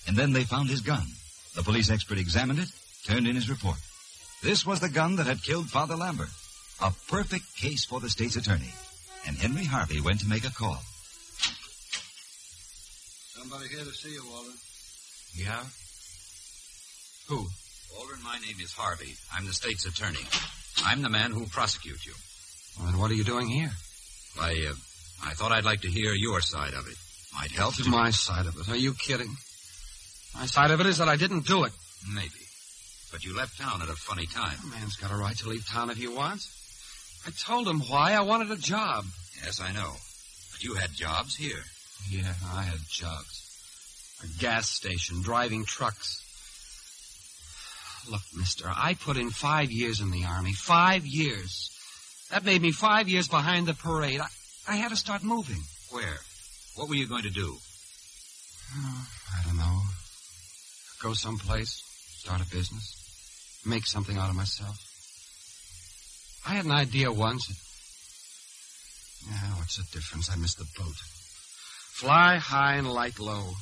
And 0.07 0.17
then 0.17 0.33
they 0.33 0.45
found 0.45 0.69
his 0.69 0.81
gun. 0.83 1.07
The 1.55 1.63
police 1.63 1.91
expert 1.91 2.19
examined 2.19 2.59
it, 2.59 2.69
turned 3.07 3.27
in 3.27 3.37
his 3.37 3.49
report. 3.49 3.79
This 4.43 4.67
was 4.67 4.81
the 4.81 4.91
gun 4.91 5.17
that 5.17 5.27
had 5.27 5.43
killed 5.43 5.71
Father 5.71 5.97
Lambert. 5.97 6.29
A 6.83 6.93
perfect 7.09 7.57
case 7.57 7.85
for 7.85 8.01
the 8.01 8.11
state's 8.11 8.37
attorney. 8.37 8.73
And 9.27 9.37
Henry 9.37 9.65
Harvey 9.65 10.01
went 10.01 10.21
to 10.21 10.29
make 10.29 10.45
a 10.45 10.53
call. 10.53 10.81
Somebody 13.37 13.69
here 13.69 13.85
to 13.85 13.93
see 13.93 14.13
you, 14.13 14.23
Walden. 14.31 14.53
Yeah? 15.35 15.63
Who? 17.29 17.47
Waldron, 17.97 18.23
my 18.23 18.39
name 18.39 18.57
is 18.61 18.73
Harvey. 18.73 19.15
I'm 19.35 19.47
the 19.47 19.53
state's 19.53 19.87
attorney. 19.87 20.25
I'm 20.85 21.03
the 21.03 21.09
man 21.09 21.31
who'll 21.31 21.47
prosecute 21.47 22.05
you. 22.05 22.13
Well, 22.77 22.91
then 22.91 22.99
what 22.99 23.11
are 23.11 23.15
you 23.15 23.25
doing 23.25 23.49
here? 23.49 23.71
I, 24.41 24.51
uh, 24.71 24.75
I 25.25 25.35
thought 25.35 25.53
I'd 25.53 25.65
like 25.65 25.83
to 25.83 25.89
hear 25.89 26.13
your 26.13 26.41
side 26.41 26.75
of 26.75 26.87
it. 26.89 26.97
Might 27.35 27.51
help. 27.53 27.75
To 27.77 27.89
my 27.89 28.11
side 28.11 28.47
of 28.47 28.57
it. 28.59 28.69
Are 28.69 28.77
you 28.77 28.95
kidding? 28.95 29.35
My 30.35 30.47
side 30.47 30.71
of 30.71 30.81
it 30.81 30.87
is 30.87 30.99
that 30.99 31.09
I 31.09 31.17
didn't 31.17 31.47
do 31.47 31.65
it. 31.65 31.73
Maybe. 32.15 32.29
But 33.13 33.25
you 33.25 33.37
left 33.37 33.59
town 33.59 33.81
at 33.81 33.89
a 33.89 33.95
funny 33.95 34.27
time. 34.27 34.57
A 34.65 34.67
man's 34.67 34.97
got 34.97 35.13
a 35.13 35.17
right 35.17 35.37
to 35.39 35.49
leave 35.49 35.67
town 35.67 35.91
if 35.91 35.97
he 35.97 36.09
wants. 36.09 36.64
I 37.27 37.31
told 37.31 37.67
him 37.67 37.81
why. 37.81 38.13
I 38.13 38.21
wanted 38.21 38.51
a 38.51 38.57
job. 38.57 39.05
Yes, 39.43 39.61
I 39.61 39.73
know. 39.73 39.93
But 40.53 40.63
you 40.63 40.75
had 40.75 40.91
jobs 40.93 41.37
here. 41.37 41.65
Yeah, 42.11 42.35
I 42.53 42.63
had 42.63 42.79
jobs. 42.89 43.41
A 44.23 44.41
gas 44.41 44.69
station, 44.69 45.23
driving 45.23 45.65
trucks. 45.65 46.21
Look, 48.11 48.23
mister, 48.37 48.67
I 48.69 48.95
put 48.95 49.17
in 49.17 49.31
five 49.31 49.71
years 49.71 50.01
in 50.01 50.11
the 50.11 50.25
Army. 50.25 50.53
Five 50.53 51.07
years. 51.07 51.71
That 52.31 52.45
made 52.45 52.61
me 52.61 52.73
five 52.73 53.09
years 53.09 53.29
behind 53.29 53.67
the 53.67 53.75
parade. 53.75 54.21
I, 54.21 54.27
I 54.69 54.77
had 54.77 54.91
to 54.91 54.97
start 54.97 55.23
moving. 55.23 55.63
Where? 55.91 56.19
What 56.77 56.89
were 56.89 56.95
you 56.95 57.07
going 57.07 57.23
to 57.23 57.31
do? 57.31 57.57
I 58.77 59.45
don't 59.47 59.57
know. 59.57 59.81
Go 61.03 61.13
someplace, 61.13 61.83
start 62.19 62.41
a 62.41 62.47
business, 62.51 63.63
make 63.65 63.87
something 63.87 64.17
out 64.17 64.31
of 64.31 64.37
myself. 64.37 64.77
I 66.47 66.55
had 66.55 66.65
an 66.65 66.73
idea 66.73 67.11
once. 67.11 67.47
Yeah, 69.27 69.57
what's 69.57 69.77
the 69.77 69.85
difference? 69.97 70.31
I 70.31 70.37
missed 70.37 70.59
the 70.59 70.67
boat. 70.79 70.97
Fly 71.95 72.37
high 72.37 72.75
and 72.77 72.91
light 72.91 73.19
low. 73.19 73.53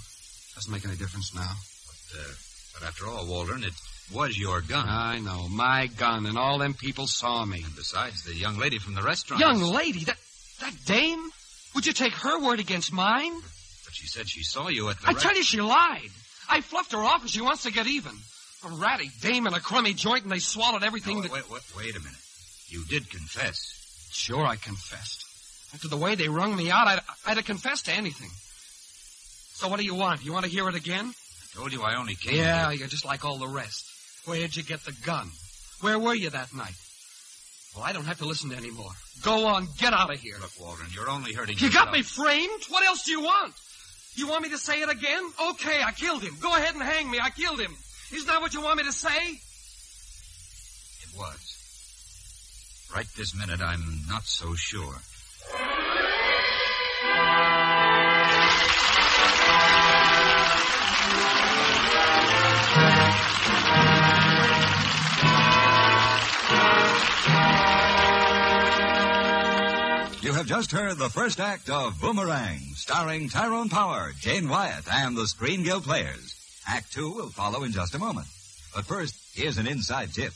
Doesn't 0.54 0.72
make 0.72 0.84
any 0.84 0.96
difference 0.96 1.34
now. 1.34 1.50
But, 1.86 2.18
uh, 2.20 2.32
but 2.74 2.88
after 2.88 3.06
all, 3.06 3.26
Waldron, 3.26 3.62
it 3.62 3.72
was 4.12 4.36
your 4.38 4.60
gun. 4.60 4.86
I 4.88 5.18
know, 5.20 5.48
my 5.48 5.86
gun, 5.86 6.26
and 6.26 6.36
all 6.36 6.58
them 6.58 6.74
people 6.74 7.06
saw 7.06 7.44
me. 7.44 7.62
And 7.64 7.76
besides, 7.76 8.24
the 8.24 8.34
young 8.34 8.58
lady 8.58 8.78
from 8.78 8.94
the 8.94 9.02
restaurant. 9.02 9.40
Young 9.40 9.60
lady? 9.62 10.04
That 10.04 10.18
that 10.60 10.74
dame? 10.84 11.22
Would 11.74 11.86
you 11.86 11.92
take 11.92 12.12
her 12.14 12.40
word 12.44 12.60
against 12.60 12.92
mine? 12.92 13.32
But 13.84 13.94
she 13.94 14.06
said 14.06 14.28
she 14.28 14.42
saw 14.42 14.68
you 14.68 14.88
at 14.90 15.00
the. 15.00 15.08
I 15.08 15.12
tell 15.14 15.34
you, 15.36 15.42
she 15.42 15.60
lied. 15.60 16.10
I 16.48 16.60
fluffed 16.60 16.92
her 16.92 16.98
off 16.98 17.22
and 17.22 17.30
she 17.30 17.40
wants 17.40 17.62
to 17.62 17.72
get 17.72 17.86
even. 17.86 18.12
A 18.64 18.68
ratty 18.68 19.10
dame 19.20 19.46
in 19.46 19.54
a 19.54 19.60
crummy 19.60 19.94
joint, 19.94 20.22
and 20.24 20.32
they 20.32 20.38
swallowed 20.38 20.82
everything 20.84 21.16
No, 21.16 21.22
that. 21.22 21.32
wait, 21.32 21.50
wait, 21.50 21.62
wait 21.76 21.96
a 21.96 22.00
minute. 22.00 22.14
You 22.72 22.84
did 22.88 23.10
confess. 23.10 23.58
Sure, 24.12 24.46
I 24.46 24.56
confessed. 24.56 25.24
After 25.74 25.88
the 25.88 25.96
way 25.98 26.14
they 26.14 26.28
wrung 26.28 26.56
me 26.56 26.70
out, 26.70 26.86
I'd, 26.86 27.00
I'd 27.26 27.36
have 27.36 27.44
confessed 27.44 27.84
to 27.86 27.92
anything. 27.92 28.30
So 29.54 29.68
what 29.68 29.78
do 29.78 29.84
you 29.84 29.94
want? 29.94 30.24
You 30.24 30.32
want 30.32 30.46
to 30.46 30.50
hear 30.50 30.66
it 30.68 30.74
again? 30.74 31.06
I 31.06 31.56
told 31.58 31.72
you 31.72 31.82
I 31.82 31.96
only 31.96 32.14
came. 32.14 32.36
Yeah, 32.36 32.70
here- 32.70 32.78
you're 32.80 32.88
just 32.88 33.04
like 33.04 33.24
all 33.26 33.36
the 33.38 33.46
rest. 33.48 33.84
Where'd 34.24 34.56
you 34.56 34.62
get 34.62 34.80
the 34.84 34.92
gun? 35.04 35.28
Where 35.82 35.98
were 35.98 36.14
you 36.14 36.30
that 36.30 36.54
night? 36.54 36.74
Well, 37.74 37.84
I 37.84 37.92
don't 37.92 38.04
have 38.06 38.18
to 38.18 38.26
listen 38.26 38.48
to 38.50 38.56
any 38.56 38.70
more. 38.70 38.90
Go 39.22 39.46
on, 39.46 39.66
get 39.78 39.92
out 39.92 40.10
of 40.12 40.18
here. 40.20 40.36
Look, 40.40 40.52
Waldron, 40.60 40.88
you're 40.94 41.10
only 41.10 41.32
hurting 41.34 41.58
You 41.58 41.66
yourself. 41.66 41.86
got 41.86 41.92
me 41.92 42.02
framed? 42.02 42.62
What 42.70 42.84
else 42.86 43.04
do 43.04 43.10
you 43.12 43.20
want? 43.20 43.54
You 44.14 44.28
want 44.28 44.42
me 44.42 44.50
to 44.50 44.58
say 44.58 44.80
it 44.82 44.90
again? 44.90 45.22
Okay, 45.50 45.82
I 45.82 45.92
killed 45.92 46.22
him. 46.22 46.36
Go 46.40 46.54
ahead 46.56 46.74
and 46.74 46.82
hang 46.82 47.10
me. 47.10 47.18
I 47.22 47.30
killed 47.30 47.60
him. 47.60 47.74
Isn't 48.12 48.26
that 48.28 48.40
what 48.40 48.52
you 48.54 48.60
want 48.62 48.76
me 48.78 48.84
to 48.84 48.92
say? 48.92 49.08
It 51.02 51.16
was. 51.16 51.51
Right 52.94 53.06
this 53.16 53.34
minute, 53.34 53.60
I'm 53.62 54.02
not 54.06 54.24
so 54.24 54.54
sure. 54.54 54.82
You 70.20 70.34
have 70.34 70.46
just 70.46 70.70
heard 70.70 70.98
the 70.98 71.08
first 71.08 71.40
act 71.40 71.70
of 71.70 71.98
Boomerang, 71.98 72.58
starring 72.74 73.30
Tyrone 73.30 73.70
Power, 73.70 74.12
Jane 74.20 74.50
Wyatt, 74.50 74.84
and 74.92 75.16
the 75.16 75.26
Screen 75.26 75.62
Guild 75.62 75.84
Players. 75.84 76.34
Act 76.68 76.92
two 76.92 77.10
will 77.10 77.30
follow 77.30 77.64
in 77.64 77.72
just 77.72 77.94
a 77.94 77.98
moment. 77.98 78.26
But 78.74 78.84
first, 78.84 79.14
here's 79.34 79.56
an 79.56 79.66
inside 79.66 80.12
tip. 80.12 80.32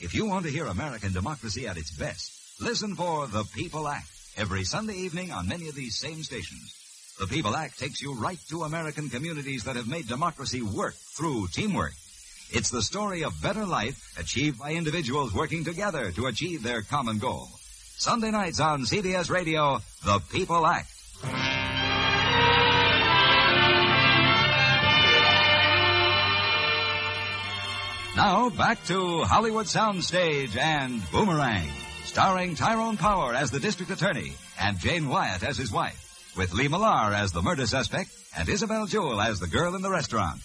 If 0.00 0.12
you 0.12 0.26
want 0.26 0.44
to 0.44 0.50
hear 0.50 0.66
American 0.66 1.12
democracy 1.12 1.68
at 1.68 1.76
its 1.76 1.96
best, 1.96 2.60
listen 2.60 2.96
for 2.96 3.28
The 3.28 3.44
People 3.54 3.86
Act 3.86 4.08
every 4.36 4.64
Sunday 4.64 4.94
evening 4.94 5.30
on 5.30 5.46
many 5.46 5.68
of 5.68 5.76
these 5.76 5.96
same 5.96 6.24
stations. 6.24 6.74
The 7.20 7.28
People 7.28 7.54
Act 7.54 7.78
takes 7.78 8.02
you 8.02 8.12
right 8.12 8.38
to 8.48 8.64
American 8.64 9.08
communities 9.08 9.64
that 9.64 9.76
have 9.76 9.86
made 9.86 10.08
democracy 10.08 10.62
work 10.62 10.94
through 11.16 11.46
teamwork. 11.52 11.92
It's 12.50 12.70
the 12.70 12.82
story 12.82 13.22
of 13.22 13.40
better 13.40 13.64
life 13.64 14.18
achieved 14.18 14.58
by 14.58 14.72
individuals 14.72 15.32
working 15.32 15.64
together 15.64 16.10
to 16.10 16.26
achieve 16.26 16.64
their 16.64 16.82
common 16.82 17.18
goal. 17.18 17.48
Sunday 17.96 18.32
nights 18.32 18.58
on 18.58 18.82
CBS 18.82 19.30
Radio, 19.30 19.78
The 20.04 20.18
People 20.32 20.66
Act. 20.66 20.90
Now 28.16 28.48
back 28.48 28.84
to 28.84 29.24
Hollywood 29.24 29.66
Soundstage 29.66 30.56
and 30.56 31.02
Boomerang, 31.10 31.68
starring 32.04 32.54
Tyrone 32.54 32.96
Power 32.96 33.34
as 33.34 33.50
the 33.50 33.58
district 33.58 33.90
attorney 33.90 34.34
and 34.60 34.78
Jane 34.78 35.08
Wyatt 35.08 35.42
as 35.42 35.56
his 35.56 35.72
wife, 35.72 36.32
with 36.36 36.54
Lee 36.54 36.68
Millar 36.68 37.12
as 37.12 37.32
the 37.32 37.42
murder 37.42 37.66
suspect 37.66 38.10
and 38.38 38.48
Isabel 38.48 38.86
Jewell 38.86 39.20
as 39.20 39.40
the 39.40 39.48
girl 39.48 39.74
in 39.74 39.82
the 39.82 39.90
restaurant. 39.90 40.40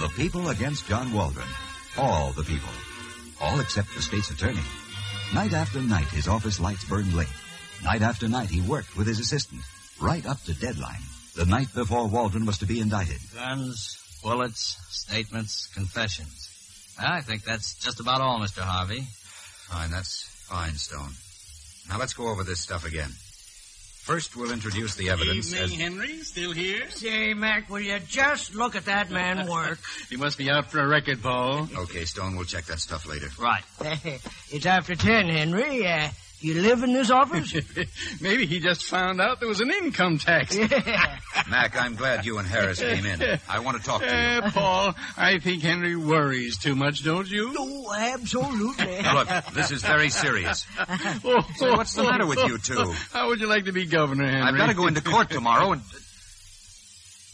The 0.00 0.08
people 0.16 0.48
against 0.48 0.88
John 0.88 1.12
Waldron. 1.12 1.48
All 1.98 2.32
the 2.32 2.44
people. 2.44 2.70
All 3.42 3.60
except 3.60 3.94
the 3.94 4.00
state's 4.00 4.30
attorney. 4.30 4.60
Night 5.34 5.52
after 5.52 5.82
night, 5.82 6.06
his 6.08 6.28
office 6.28 6.60
lights 6.60 6.84
burned 6.84 7.12
late. 7.12 7.28
Night 7.84 8.02
after 8.02 8.28
night, 8.28 8.48
he 8.48 8.60
worked 8.62 8.96
with 8.96 9.06
his 9.06 9.20
assistant, 9.20 9.60
right 10.00 10.24
up 10.24 10.40
to 10.44 10.54
deadline, 10.54 11.02
the 11.34 11.44
night 11.44 11.68
before 11.74 12.06
Waldron 12.06 12.46
was 12.46 12.58
to 12.58 12.66
be 12.66 12.80
indicted. 12.80 13.18
Guns, 13.34 13.98
bullets, 14.22 14.78
statements, 14.88 15.66
confessions. 15.74 16.48
I 16.98 17.20
think 17.20 17.44
that's 17.44 17.74
just 17.74 18.00
about 18.00 18.20
all, 18.20 18.40
Mr. 18.40 18.60
Harvey. 18.60 19.02
Fine, 19.68 19.90
that's 19.90 20.22
fine, 20.48 20.74
Stone. 20.74 21.12
Now 21.88 21.98
let's 21.98 22.14
go 22.14 22.28
over 22.28 22.42
this 22.44 22.60
stuff 22.60 22.86
again. 22.86 23.12
First, 24.06 24.36
we'll 24.36 24.52
introduce 24.52 24.94
the 24.94 25.10
evidence. 25.10 25.52
Evening, 25.52 25.64
as- 25.64 25.74
Henry. 25.80 26.22
Still 26.22 26.52
here? 26.52 26.88
Say, 26.90 27.34
Mac, 27.34 27.68
will 27.68 27.80
you 27.80 27.98
just 27.98 28.54
look 28.54 28.76
at 28.76 28.84
that 28.84 29.10
man 29.10 29.48
work? 29.48 29.80
He 30.08 30.16
must 30.16 30.38
be 30.38 30.48
out 30.48 30.70
for 30.70 30.78
a 30.78 30.86
record, 30.86 31.20
Paul. 31.20 31.68
Okay, 31.76 32.04
Stone, 32.04 32.36
we'll 32.36 32.44
check 32.44 32.66
that 32.66 32.78
stuff 32.78 33.04
later. 33.08 33.26
Right. 33.36 33.64
it's 34.52 34.64
after 34.64 34.94
ten, 34.94 35.26
Henry. 35.26 35.84
Uh, 35.84 36.10
you 36.40 36.60
live 36.60 36.82
in 36.82 36.92
this 36.92 37.10
office? 37.10 37.54
Maybe 38.20 38.46
he 38.46 38.60
just 38.60 38.84
found 38.84 39.20
out 39.20 39.40
there 39.40 39.48
was 39.48 39.60
an 39.60 39.70
income 39.70 40.18
tax. 40.18 40.56
Mac, 41.50 41.80
I'm 41.80 41.94
glad 41.96 42.26
you 42.26 42.38
and 42.38 42.46
Harris 42.46 42.78
came 42.78 43.06
in. 43.06 43.38
I 43.48 43.60
want 43.60 43.78
to 43.78 43.82
talk 43.82 44.02
to 44.02 44.06
you. 44.06 44.12
Eh, 44.12 44.50
Paul, 44.50 44.94
I 45.16 45.38
think 45.38 45.62
Henry 45.62 45.96
worries 45.96 46.58
too 46.58 46.74
much, 46.74 47.02
don't 47.04 47.28
you? 47.28 47.54
Oh, 47.56 47.94
absolutely. 47.98 49.02
Now, 49.02 49.14
look, 49.14 49.28
this 49.54 49.70
is 49.70 49.82
very 49.82 50.10
serious. 50.10 50.66
Oh, 51.24 51.40
Say, 51.56 51.70
what's 51.70 51.94
the 51.94 52.04
matter 52.04 52.26
with 52.26 52.38
you 52.44 52.58
two? 52.58 52.92
How 53.12 53.28
would 53.28 53.40
you 53.40 53.46
like 53.48 53.64
to 53.64 53.72
be 53.72 53.86
governor, 53.86 54.26
Henry? 54.26 54.42
I've 54.42 54.56
got 54.56 54.66
to 54.66 54.74
go 54.74 54.86
into 54.86 55.00
court 55.00 55.30
tomorrow 55.30 55.72
and. 55.72 55.82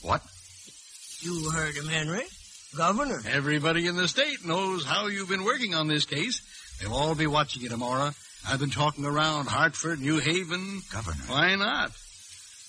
What? 0.02 0.23
You 1.21 1.50
heard 1.50 1.75
him, 1.75 1.87
Henry. 1.87 2.23
Governor. 2.76 3.21
Everybody 3.28 3.87
in 3.87 3.97
the 3.97 4.09
state 4.09 4.44
knows 4.47 4.85
how 4.85 5.09
you've 5.09 5.28
been 5.28 5.44
working 5.44 5.75
on 5.75 5.88
this 5.88 6.04
case. 6.06 6.40
They'll 6.80 6.94
all 6.94 7.14
be 7.14 7.26
watching 7.26 7.62
you 7.62 7.68
tomorrow. 7.68 8.12
I've 8.49 8.61
been 8.61 8.70
talking 8.70 9.04
around 9.04 9.46
Hartford, 9.46 10.00
New 10.00 10.18
Haven. 10.18 10.80
Governor. 10.92 11.25
Why 11.26 11.54
not? 11.54 11.92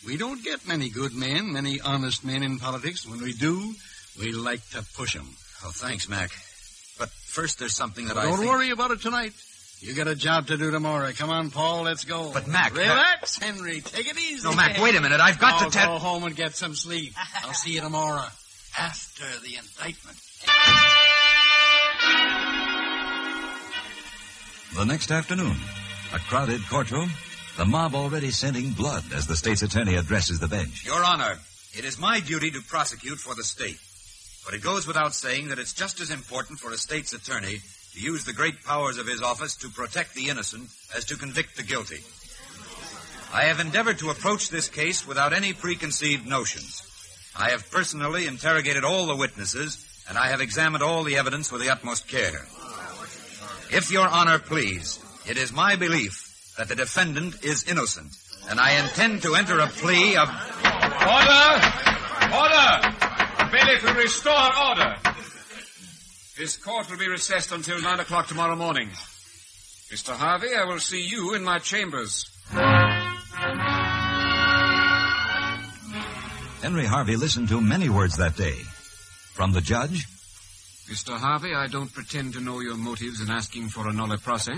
We 0.06 0.18
don't 0.18 0.44
get 0.44 0.68
many 0.68 0.90
good 0.90 1.14
men, 1.14 1.54
many 1.54 1.80
honest 1.82 2.26
men 2.26 2.44
in 2.44 2.60
politics. 2.60 3.08
When 3.08 3.22
we 3.22 3.34
do, 3.34 3.74
we 4.20 4.32
like 4.34 4.68
to 4.72 4.86
push 4.96 5.14
them. 5.14 5.30
Oh, 5.66 5.72
thanks, 5.72 6.10
Mac. 6.10 6.32
But 7.00 7.10
first, 7.10 7.60
there's 7.60 7.74
something 7.74 8.08
that 8.08 8.18
I 8.18 8.24
Don't 8.24 8.38
think... 8.38 8.50
worry 8.50 8.70
about 8.70 8.92
it 8.92 9.02
tonight. 9.02 9.34
You 9.80 9.94
got 9.94 10.08
a 10.08 10.16
job 10.16 10.48
to 10.48 10.58
do 10.58 10.72
tomorrow. 10.72 11.12
Come 11.12 11.30
on, 11.30 11.52
Paul, 11.52 11.84
let's 11.84 12.06
go. 12.06 12.32
But, 12.34 12.48
Mac, 12.48 12.74
Relax, 12.74 13.38
Henry. 13.40 13.82
Take 13.82 14.08
it 14.08 14.18
easy. 14.18 14.48
No, 14.48 14.56
Mac, 14.56 14.80
wait 14.82 14.96
a 14.96 15.02
minute. 15.02 15.20
I've 15.20 15.40
got 15.40 15.62
I'll 15.62 15.70
to 15.70 15.78
tell... 15.78 15.94
go 15.96 16.00
home 16.00 16.24
and 16.24 16.36
get 16.36 16.56
some 16.56 16.76
sleep. 16.76 17.14
I'll 17.44 17.54
see 17.54 17.74
you 17.74 17.82
tomorrow. 17.82 18.26
After 18.78 19.26
the 19.42 19.56
indictment. 19.56 20.18
The 24.76 24.86
next 24.86 25.12
afternoon, 25.12 25.56
a 26.16 26.20
crowded 26.20 26.68
courtroom, 26.68 27.12
the 27.58 27.66
mob 27.66 27.94
already 27.94 28.32
sending 28.32 28.72
blood 28.72 29.04
as 29.14 29.28
the 29.28 29.36
state's 29.36 29.62
attorney 29.62 29.94
addresses 29.94 30.40
the 30.40 30.48
bench. 30.48 30.84
Your 30.84 31.04
Honor, 31.04 31.38
it 31.78 31.86
is 31.86 32.00
my 32.00 32.20
duty 32.20 32.50
to 32.50 32.62
prosecute 32.62 33.20
for 33.20 33.36
the 33.36 33.44
state. 33.44 33.78
But 34.44 34.56
it 34.56 34.64
goes 34.64 34.88
without 34.88 35.14
saying 35.14 35.50
that 35.50 35.60
it's 35.60 35.74
just 35.74 36.02
as 36.02 36.10
important 36.10 36.60
for 36.60 36.72
a 36.72 36.78
state's 36.78 37.14
attorney 37.14 37.60
to 37.94 38.00
use 38.00 38.26
the 38.26 38.34
great 38.34 38.64
powers 38.64 38.98
of 38.98 39.06
his 39.06 39.22
office 39.22 39.56
to 39.58 39.70
protect 39.70 40.16
the 40.16 40.30
innocent 40.30 40.70
as 40.98 41.06
to 41.06 41.18
convict 41.18 41.56
the 41.56 41.64
guilty. 41.64 42.02
I 43.32 43.44
have 43.44 43.60
endeavored 43.60 44.00
to 44.00 44.10
approach 44.10 44.50
this 44.50 44.70
case 44.70 45.08
without 45.08 45.34
any 45.34 45.54
preconceived 45.54 46.26
notions. 46.26 46.82
I 47.38 47.52
have 47.52 47.70
personally 47.70 48.26
interrogated 48.26 48.84
all 48.84 49.06
the 49.06 49.16
witnesses, 49.16 49.86
and 50.10 50.18
I 50.18 50.30
have 50.30 50.42
examined 50.42 50.84
all 50.84 51.04
the 51.04 51.18
evidence 51.18 51.52
with 51.52 51.62
the 51.62 51.70
utmost 51.70 52.08
care. 52.08 52.48
If 53.76 53.90
Your 53.90 54.08
Honor 54.08 54.38
please, 54.38 55.00
it 55.28 55.36
is 55.36 55.52
my 55.52 55.76
belief 55.76 56.54
that 56.60 56.68
the 56.68 56.76
defendant 56.76 57.44
is 57.44 57.64
innocent, 57.64 58.12
and 58.48 58.60
I 58.60 58.80
intend 58.80 59.24
to 59.24 59.34
enter 59.34 59.60
a 59.60 59.68
plea 59.68 60.16
of. 60.16 60.30
Order! 60.30 61.48
Order! 62.38 62.94
Bailiff 63.52 63.84
will 63.84 63.96
restore 63.96 64.60
order. 64.70 64.96
This 66.38 66.56
court 66.58 66.88
will 66.90 67.00
be 67.00 67.08
recessed 67.08 67.52
until 67.52 67.82
nine 67.82 68.00
o'clock 68.00 68.28
tomorrow 68.28 68.56
morning. 68.56 68.90
Mr. 69.92 70.14
Harvey, 70.14 70.50
I 70.56 70.66
will 70.66 70.80
see 70.80 71.02
you 71.04 71.34
in 71.34 71.44
my 71.44 71.58
chambers. 71.58 72.30
Henry 76.62 76.86
Harvey 76.86 77.16
listened 77.16 77.50
to 77.50 77.60
many 77.60 77.90
words 77.90 78.18
that 78.18 78.38
day. 78.38 78.58
From 79.34 79.52
the 79.52 79.62
judge, 79.62 80.08
Mr. 80.90 81.18
Harvey, 81.18 81.54
I 81.54 81.68
don't 81.68 81.92
pretend 81.94 82.34
to 82.34 82.42
know 82.42 82.60
your 82.60 82.76
motives 82.76 83.22
in 83.22 83.30
asking 83.30 83.70
for 83.70 83.88
a 83.88 83.92
nolle 83.92 84.22
prosse. 84.22 84.50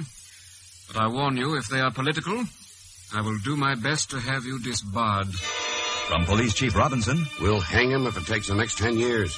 But 0.88 0.98
I 0.98 1.08
warn 1.08 1.38
you, 1.38 1.56
if 1.58 1.68
they 1.68 1.80
are 1.80 1.92
political, 1.92 2.44
I 3.14 3.22
will 3.22 3.38
do 3.44 3.56
my 3.56 3.76
best 3.76 4.10
to 4.12 4.20
have 4.20 4.44
you 4.46 4.60
disbarred. 4.60 5.28
from 6.08 6.26
Police 6.26 6.54
Chief 6.54 6.76
Robinson, 6.76 7.26
We'll 7.42 7.60
hang 7.60 7.92
him 7.92 8.06
if 8.08 8.18
it 8.18 8.26
takes 8.26 8.48
the 8.48 8.56
next 8.56 8.78
ten 8.78 8.98
years. 8.98 9.38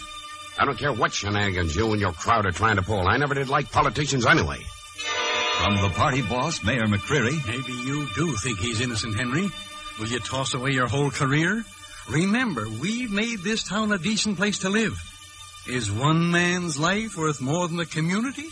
I 0.60 0.66
don't 0.66 0.78
care 0.80 0.92
what 0.94 1.14
shenanigans 1.14 1.76
you 1.76 1.92
and 1.92 2.02
your 2.02 2.14
crowd 2.14 2.46
are 2.46 2.52
trying 2.52 2.78
to 2.78 2.82
pull. 2.82 3.08
I 3.08 3.18
never 3.18 3.36
did 3.36 3.48
like 3.50 3.72
politicians 3.72 4.26
anyway. 4.26 4.60
from 5.60 5.76
the 5.82 5.90
party 5.90 6.22
boss, 6.24 6.64
Mayor 6.64 6.88
McCreary, 6.88 7.38
Maybe 7.48 7.74
you 7.74 8.08
do 8.16 8.34
think 8.38 8.60
he's 8.60 8.82
innocent, 8.82 9.16
Henry. 9.18 9.48
Will 10.00 10.08
you 10.08 10.20
toss 10.20 10.54
away 10.54 10.72
your 10.72 10.88
whole 10.88 11.12
career? 11.12 11.64
Remember, 12.10 12.68
we've 12.82 13.12
made 13.12 13.40
this 13.40 13.64
town 13.64 13.92
a 13.92 13.98
decent 13.98 14.38
place 14.38 14.60
to 14.60 14.70
live. 14.70 14.98
Is 15.70 15.92
one 15.92 16.32
man's 16.32 16.80
life 16.80 17.18
worth 17.18 17.42
more 17.42 17.68
than 17.68 17.78
the 17.78 17.86
community? 17.86 18.48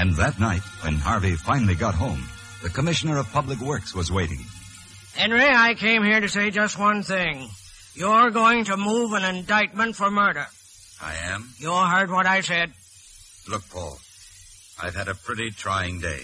and 0.00 0.16
that 0.16 0.40
night, 0.40 0.62
when 0.82 0.94
Harvey 0.94 1.36
finally 1.36 1.74
got 1.74 1.94
home, 1.94 2.26
the 2.62 2.70
Commissioner 2.70 3.18
of 3.18 3.30
Public 3.30 3.60
Works 3.60 3.94
was 3.94 4.10
waiting. 4.10 4.42
Henry, 5.14 5.46
I 5.46 5.74
came 5.74 6.02
here 6.02 6.20
to 6.20 6.28
say 6.30 6.50
just 6.50 6.78
one 6.78 7.02
thing. 7.02 7.50
You're 7.94 8.30
going 8.30 8.64
to 8.64 8.78
move 8.78 9.12
an 9.12 9.36
indictment 9.36 9.94
for 9.96 10.10
murder. 10.10 10.46
I 11.02 11.14
am. 11.24 11.50
You 11.58 11.74
heard 11.74 12.10
what 12.10 12.24
I 12.24 12.40
said. 12.40 12.72
Look, 13.50 13.68
Paul, 13.68 13.98
I've 14.82 14.94
had 14.94 15.08
a 15.08 15.14
pretty 15.14 15.50
trying 15.50 16.00
day. 16.00 16.22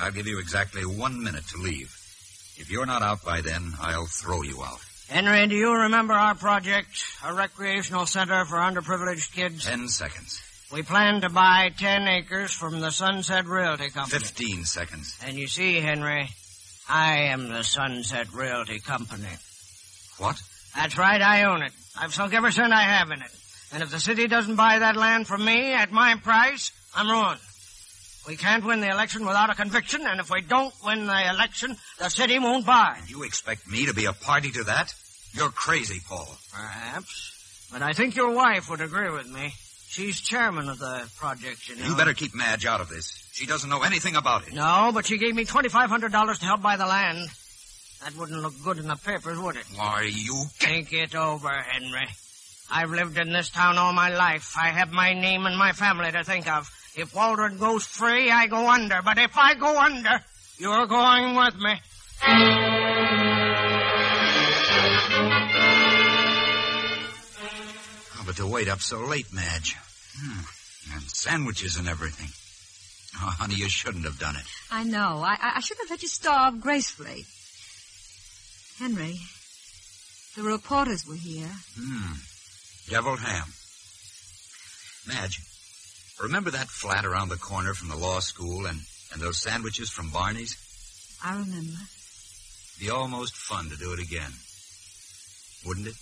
I'll 0.00 0.10
give 0.10 0.26
you 0.26 0.40
exactly 0.40 0.82
one 0.82 1.22
minute 1.22 1.46
to 1.54 1.58
leave. 1.58 1.94
If 2.56 2.70
you're 2.70 2.86
not 2.86 3.02
out 3.02 3.24
by 3.24 3.40
then, 3.40 3.74
I'll 3.80 4.06
throw 4.06 4.42
you 4.42 4.60
out. 4.64 4.80
Henry, 5.08 5.46
do 5.46 5.56
you 5.56 5.72
remember 5.72 6.12
our 6.12 6.34
project, 6.34 7.02
a 7.24 7.32
recreational 7.32 8.04
center 8.04 8.44
for 8.44 8.56
underprivileged 8.56 9.32
kids? 9.34 9.64
Ten 9.64 9.88
seconds. 9.88 10.42
We 10.70 10.82
plan 10.82 11.22
to 11.22 11.30
buy 11.30 11.70
ten 11.78 12.06
acres 12.06 12.52
from 12.52 12.80
the 12.80 12.90
Sunset 12.90 13.46
Realty 13.46 13.88
Company. 13.88 14.18
Fifteen 14.18 14.64
seconds. 14.64 15.18
And 15.24 15.38
you 15.38 15.46
see, 15.46 15.80
Henry, 15.80 16.28
I 16.90 17.30
am 17.30 17.48
the 17.48 17.62
Sunset 17.62 18.34
Realty 18.34 18.80
Company. 18.80 19.32
What? 20.18 20.40
That's 20.74 20.98
right, 20.98 21.22
I 21.22 21.44
own 21.44 21.62
it. 21.62 21.72
I've 21.98 22.12
sunk 22.12 22.34
every 22.34 22.52
cent 22.52 22.74
I 22.74 22.82
have 22.82 23.10
in 23.10 23.22
it. 23.22 23.30
And 23.72 23.82
if 23.82 23.90
the 23.90 24.00
city 24.00 24.26
doesn't 24.26 24.56
buy 24.56 24.78
that 24.78 24.96
land 24.96 25.26
from 25.26 25.42
me 25.42 25.72
at 25.72 25.90
my 25.90 26.16
price, 26.16 26.70
I'm 26.94 27.08
ruined. 27.10 27.40
We 28.28 28.36
can't 28.36 28.62
win 28.62 28.82
the 28.82 28.90
election 28.90 29.24
without 29.24 29.48
a 29.48 29.54
conviction, 29.54 30.06
and 30.06 30.20
if 30.20 30.30
we 30.30 30.42
don't 30.42 30.74
win 30.84 31.06
the 31.06 31.30
election, 31.30 31.78
the 31.98 32.10
city 32.10 32.38
won't 32.38 32.66
buy. 32.66 32.98
You 33.06 33.22
expect 33.22 33.66
me 33.66 33.86
to 33.86 33.94
be 33.94 34.04
a 34.04 34.12
party 34.12 34.50
to 34.50 34.64
that? 34.64 34.92
You're 35.32 35.48
crazy, 35.48 36.02
Paul. 36.06 36.28
Perhaps. 36.52 37.68
But 37.72 37.80
I 37.80 37.94
think 37.94 38.16
your 38.16 38.34
wife 38.34 38.68
would 38.68 38.82
agree 38.82 39.10
with 39.10 39.26
me. 39.30 39.54
She's 39.88 40.20
chairman 40.20 40.68
of 40.68 40.78
the 40.78 41.10
project, 41.16 41.70
you 41.70 41.76
know. 41.76 41.86
You 41.86 41.96
better 41.96 42.12
keep 42.12 42.34
Madge 42.34 42.66
out 42.66 42.82
of 42.82 42.90
this. 42.90 43.30
She 43.32 43.46
doesn't 43.46 43.70
know 43.70 43.82
anything 43.82 44.14
about 44.14 44.46
it. 44.46 44.52
No, 44.52 44.90
but 44.92 45.06
she 45.06 45.16
gave 45.16 45.34
me 45.34 45.46
$2,500 45.46 46.38
to 46.40 46.44
help 46.44 46.60
buy 46.60 46.76
the 46.76 46.86
land. 46.86 47.30
That 48.04 48.14
wouldn't 48.14 48.42
look 48.42 48.54
good 48.62 48.76
in 48.76 48.88
the 48.88 48.96
papers, 48.96 49.38
would 49.38 49.56
it? 49.56 49.64
Why, 49.74 50.02
you... 50.02 50.44
Can't. 50.58 50.86
Think 50.86 50.92
it 50.92 51.14
over, 51.14 51.48
Henry. 51.48 52.08
I've 52.70 52.90
lived 52.90 53.16
in 53.16 53.32
this 53.32 53.48
town 53.48 53.78
all 53.78 53.94
my 53.94 54.10
life. 54.14 54.54
I 54.60 54.68
have 54.68 54.92
my 54.92 55.14
name 55.14 55.46
and 55.46 55.56
my 55.56 55.72
family 55.72 56.12
to 56.12 56.24
think 56.24 56.46
of. 56.46 56.70
If 56.98 57.14
Waldron 57.14 57.58
goes 57.58 57.84
free, 57.86 58.28
I 58.30 58.48
go 58.48 58.68
under. 58.68 59.00
But 59.04 59.18
if 59.18 59.36
I 59.38 59.54
go 59.54 59.78
under, 59.80 60.20
you're 60.58 60.86
going 60.86 61.36
with 61.36 61.54
me. 61.56 61.74
Oh, 67.30 68.22
but 68.26 68.36
to 68.36 68.46
wait 68.46 68.68
up 68.68 68.80
so 68.80 69.00
late, 69.00 69.32
Madge. 69.32 69.76
Hmm. 70.18 70.40
And 70.94 71.02
sandwiches 71.02 71.76
and 71.76 71.88
everything. 71.88 72.28
Oh, 73.20 73.30
honey, 73.38 73.56
you 73.56 73.68
shouldn't 73.68 74.04
have 74.04 74.18
done 74.18 74.36
it. 74.36 74.42
I 74.70 74.84
know. 74.84 75.22
I, 75.24 75.36
I- 75.40 75.52
I 75.56 75.60
should 75.60 75.78
have 75.78 75.90
let 75.90 76.02
you 76.02 76.08
starve 76.08 76.60
gracefully. 76.60 77.24
Henry, 78.78 79.18
the 80.36 80.42
reporters 80.42 81.06
were 81.06 81.14
here. 81.16 81.50
Hmm. 81.78 82.14
Deviled 82.88 83.20
ham. 83.20 83.48
Madge, 85.06 85.40
remember 86.20 86.50
that 86.50 86.68
flat 86.68 87.04
around 87.04 87.28
the 87.28 87.36
corner 87.36 87.74
from 87.74 87.88
the 87.88 87.96
law 87.96 88.20
school 88.20 88.66
and, 88.66 88.80
and 89.12 89.20
those 89.20 89.38
sandwiches 89.38 89.90
from 89.90 90.10
Barney's? 90.10 90.56
I 91.24 91.32
remember. 91.32 91.78
Be 92.80 92.90
almost 92.90 93.34
fun 93.34 93.70
to 93.70 93.76
do 93.76 93.92
it 93.92 94.00
again. 94.00 94.32
Wouldn't 95.66 95.88
it? 95.88 95.94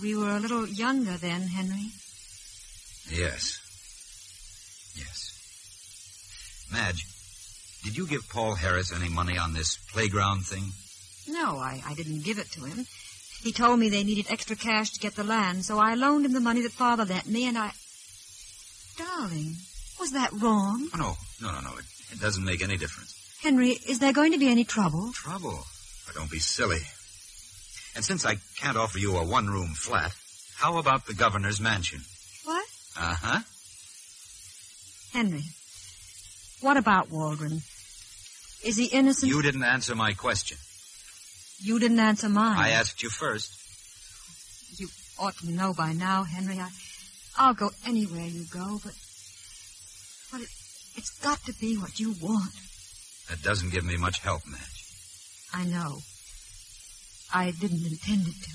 We 0.00 0.16
were 0.16 0.36
a 0.36 0.40
little 0.40 0.66
younger 0.66 1.16
then, 1.16 1.42
Henry. 1.42 1.90
Yes. 3.10 3.60
Yes. 4.96 6.66
Madge, 6.72 7.06
did 7.84 7.96
you 7.96 8.06
give 8.06 8.28
Paul 8.28 8.56
Harris 8.56 8.92
any 8.92 9.08
money 9.08 9.38
on 9.38 9.54
this 9.54 9.76
playground 9.92 10.44
thing? 10.44 10.72
No, 11.28 11.58
I, 11.58 11.82
I 11.86 11.94
didn't 11.94 12.24
give 12.24 12.38
it 12.38 12.50
to 12.52 12.64
him. 12.64 12.86
He 13.42 13.52
told 13.52 13.78
me 13.78 13.88
they 13.88 14.04
needed 14.04 14.26
extra 14.28 14.56
cash 14.56 14.90
to 14.90 15.00
get 15.00 15.14
the 15.14 15.24
land, 15.24 15.64
so 15.64 15.78
I 15.78 15.94
loaned 15.94 16.24
him 16.24 16.32
the 16.32 16.40
money 16.40 16.62
that 16.62 16.72
Father 16.72 17.04
lent 17.04 17.28
me, 17.28 17.46
and 17.46 17.56
I... 17.56 17.72
Darling, 18.98 19.56
was 20.00 20.12
that 20.12 20.32
wrong? 20.32 20.88
Oh, 20.94 20.98
no, 20.98 21.48
no, 21.48 21.60
no, 21.60 21.60
no. 21.70 21.76
It, 21.78 21.84
It 22.12 22.20
doesn't 22.20 22.44
make 22.44 22.62
any 22.62 22.76
difference. 22.76 23.12
Henry, 23.42 23.70
is 23.70 23.98
there 23.98 24.12
going 24.12 24.32
to 24.32 24.38
be 24.38 24.48
any 24.48 24.64
trouble? 24.64 25.12
Trouble? 25.12 25.58
Oh, 26.08 26.12
don't 26.14 26.30
be 26.30 26.38
silly. 26.38 26.80
And 27.94 28.04
since 28.04 28.24
I 28.26 28.36
can't 28.58 28.76
offer 28.76 28.98
you 28.98 29.16
a 29.16 29.24
one-room 29.24 29.74
flat, 29.74 30.12
how 30.56 30.78
about 30.78 31.06
the 31.06 31.14
governor's 31.14 31.60
mansion? 31.60 32.00
What? 32.44 32.64
Uh-huh. 32.98 33.40
Henry, 35.12 35.42
what 36.60 36.76
about 36.76 37.10
Waldron? 37.10 37.62
Is 38.64 38.76
he 38.76 38.86
innocent? 38.86 39.30
You 39.30 39.42
didn't 39.42 39.64
answer 39.64 39.94
my 39.94 40.12
question. 40.12 40.58
You 41.58 41.78
didn't 41.78 42.00
answer 42.00 42.28
mine. 42.28 42.58
I 42.58 42.70
asked 42.70 43.02
you 43.02 43.08
first. 43.08 43.52
You 44.78 44.88
ought 45.18 45.36
to 45.38 45.50
know 45.50 45.72
by 45.72 45.92
now, 45.92 46.24
Henry. 46.24 46.58
I, 46.58 46.68
I'll 47.38 47.54
go 47.54 47.70
anywhere 47.86 48.24
you 48.24 48.44
go, 48.50 48.80
but, 48.82 48.94
but 50.32 50.40
it, 50.40 50.48
it's 50.96 51.18
got 51.22 51.38
to 51.44 51.52
be 51.60 51.76
what 51.76 52.00
you 52.00 52.14
want. 52.22 52.52
That 53.28 53.42
doesn't 53.42 53.72
give 53.72 53.84
me 53.84 53.96
much 53.96 54.20
help, 54.20 54.42
Madge. 54.46 54.84
I 55.52 55.64
know. 55.64 55.98
I 57.32 57.50
didn't 57.50 57.84
intend 57.84 58.26
it 58.28 58.34
to. 58.42 58.50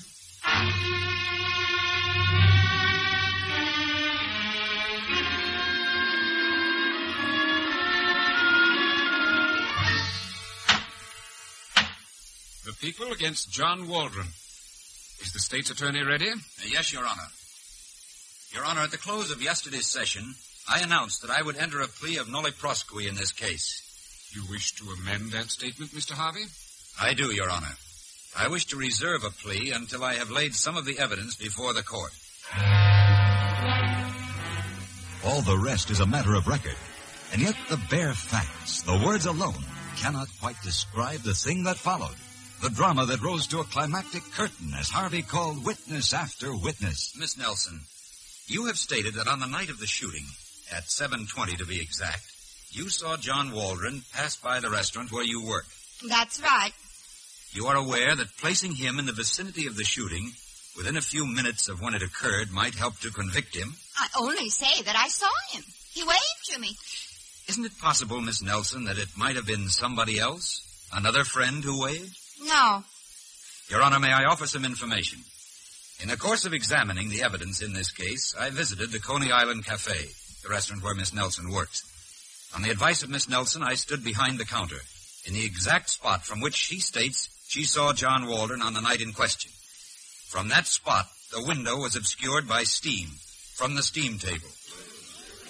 The 12.64 12.72
people 12.80 13.12
against 13.12 13.52
John 13.52 13.88
Waldron. 13.88 14.28
Is 15.20 15.32
the 15.32 15.38
state's 15.38 15.70
attorney 15.70 16.02
ready? 16.02 16.30
Uh, 16.30 16.34
yes, 16.66 16.92
Your 16.92 17.06
Honor. 17.06 17.28
Your 18.54 18.64
Honor, 18.64 18.82
at 18.82 18.90
the 18.90 18.98
close 18.98 19.30
of 19.30 19.42
yesterday's 19.42 19.86
session, 19.86 20.34
I 20.68 20.80
announced 20.80 21.22
that 21.22 21.30
I 21.30 21.40
would 21.40 21.56
enter 21.56 21.80
a 21.80 21.88
plea 21.88 22.18
of 22.18 22.28
nolle 22.28 22.52
prosequi 22.52 23.08
in 23.08 23.14
this 23.14 23.32
case. 23.32 23.80
You 24.34 24.42
wish 24.50 24.72
to 24.72 24.84
amend 24.90 25.32
that 25.32 25.50
statement, 25.50 25.92
Mr. 25.92 26.12
Harvey? 26.12 26.44
I 27.00 27.14
do, 27.14 27.32
Your 27.32 27.50
Honor. 27.50 27.74
I 28.36 28.48
wish 28.48 28.66
to 28.66 28.76
reserve 28.76 29.24
a 29.24 29.30
plea 29.30 29.72
until 29.72 30.04
I 30.04 30.14
have 30.14 30.30
laid 30.30 30.54
some 30.54 30.76
of 30.76 30.84
the 30.84 30.98
evidence 30.98 31.34
before 31.34 31.72
the 31.72 31.82
court. 31.82 32.12
All 35.24 35.40
the 35.42 35.58
rest 35.58 35.90
is 35.90 36.00
a 36.00 36.06
matter 36.06 36.34
of 36.34 36.46
record. 36.46 36.76
And 37.32 37.40
yet 37.40 37.56
the 37.70 37.80
bare 37.88 38.12
facts, 38.12 38.82
the 38.82 39.02
words 39.04 39.24
alone, 39.24 39.64
cannot 39.96 40.28
quite 40.40 40.60
describe 40.62 41.20
the 41.20 41.34
thing 41.34 41.64
that 41.64 41.76
followed. 41.76 42.16
The 42.62 42.70
drama 42.70 43.06
that 43.06 43.22
rose 43.22 43.46
to 43.48 43.60
a 43.60 43.64
climactic 43.64 44.22
curtain 44.32 44.72
as 44.78 44.90
Harvey 44.90 45.22
called 45.22 45.64
witness 45.64 46.12
after 46.12 46.54
witness. 46.54 47.14
Miss 47.18 47.36
Nelson, 47.36 47.80
you 48.46 48.66
have 48.66 48.76
stated 48.76 49.14
that 49.14 49.28
on 49.28 49.40
the 49.40 49.46
night 49.46 49.70
of 49.70 49.78
the 49.78 49.86
shooting, 49.86 50.24
at 50.72 50.84
7.20 50.84 51.58
to 51.58 51.66
be 51.66 51.80
exact, 51.80 52.22
you 52.70 52.88
saw 52.88 53.16
John 53.16 53.52
Waldron 53.52 54.02
pass 54.12 54.36
by 54.36 54.60
the 54.60 54.70
restaurant 54.70 55.12
where 55.12 55.24
you 55.24 55.44
work. 55.44 55.66
That's 56.08 56.40
right. 56.40 56.72
You 57.52 57.66
are 57.66 57.76
aware 57.76 58.16
that 58.16 58.36
placing 58.38 58.74
him 58.74 58.98
in 58.98 59.06
the 59.06 59.12
vicinity 59.12 59.66
of 59.66 59.76
the 59.76 59.84
shooting 59.84 60.32
within 60.76 60.96
a 60.96 61.02
few 61.02 61.26
minutes 61.26 61.68
of 61.68 61.82
when 61.82 61.94
it 61.94 62.02
occurred 62.02 62.50
might 62.50 62.74
help 62.74 62.98
to 63.00 63.10
convict 63.10 63.54
him. 63.54 63.74
I 63.98 64.08
only 64.18 64.48
say 64.48 64.82
that 64.82 64.96
I 64.96 65.08
saw 65.08 65.28
him. 65.50 65.62
He 65.92 66.02
waved 66.02 66.52
to 66.52 66.58
me. 66.58 66.76
Isn't 67.48 67.66
it 67.66 67.78
possible, 67.78 68.20
Miss 68.22 68.42
Nelson, 68.42 68.84
that 68.84 68.98
it 68.98 69.08
might 69.16 69.36
have 69.36 69.46
been 69.46 69.68
somebody 69.68 70.18
else? 70.18 70.62
Another 70.92 71.24
friend 71.24 71.62
who 71.62 71.82
waved? 71.82 72.16
No. 72.42 72.84
Your 73.68 73.82
Honor, 73.82 74.00
may 74.00 74.12
I 74.12 74.24
offer 74.24 74.46
some 74.46 74.64
information? 74.64 75.20
In 76.02 76.08
the 76.08 76.16
course 76.16 76.44
of 76.44 76.52
examining 76.52 77.10
the 77.10 77.22
evidence 77.22 77.62
in 77.62 77.74
this 77.74 77.92
case, 77.92 78.34
I 78.36 78.50
visited 78.50 78.90
the 78.90 78.98
Coney 78.98 79.30
Island 79.30 79.64
Cafe, 79.64 80.08
the 80.42 80.48
restaurant 80.48 80.82
where 80.82 80.96
Miss 80.96 81.14
Nelson 81.14 81.52
works. 81.52 81.84
On 82.56 82.62
the 82.62 82.70
advice 82.70 83.04
of 83.04 83.08
Miss 83.08 83.28
Nelson, 83.28 83.62
I 83.62 83.74
stood 83.74 84.02
behind 84.02 84.38
the 84.38 84.44
counter, 84.44 84.80
in 85.26 85.32
the 85.32 85.44
exact 85.44 85.90
spot 85.90 86.24
from 86.24 86.40
which 86.40 86.56
she 86.56 86.80
states 86.80 87.28
she 87.46 87.62
saw 87.62 87.92
John 87.92 88.26
Waldron 88.26 88.62
on 88.62 88.74
the 88.74 88.80
night 88.80 89.00
in 89.00 89.12
question. 89.12 89.52
From 90.26 90.48
that 90.48 90.66
spot, 90.66 91.06
the 91.30 91.44
window 91.46 91.76
was 91.76 91.94
obscured 91.94 92.48
by 92.48 92.64
steam 92.64 93.06
from 93.54 93.76
the 93.76 93.82
steam 93.84 94.18
table. 94.18 94.48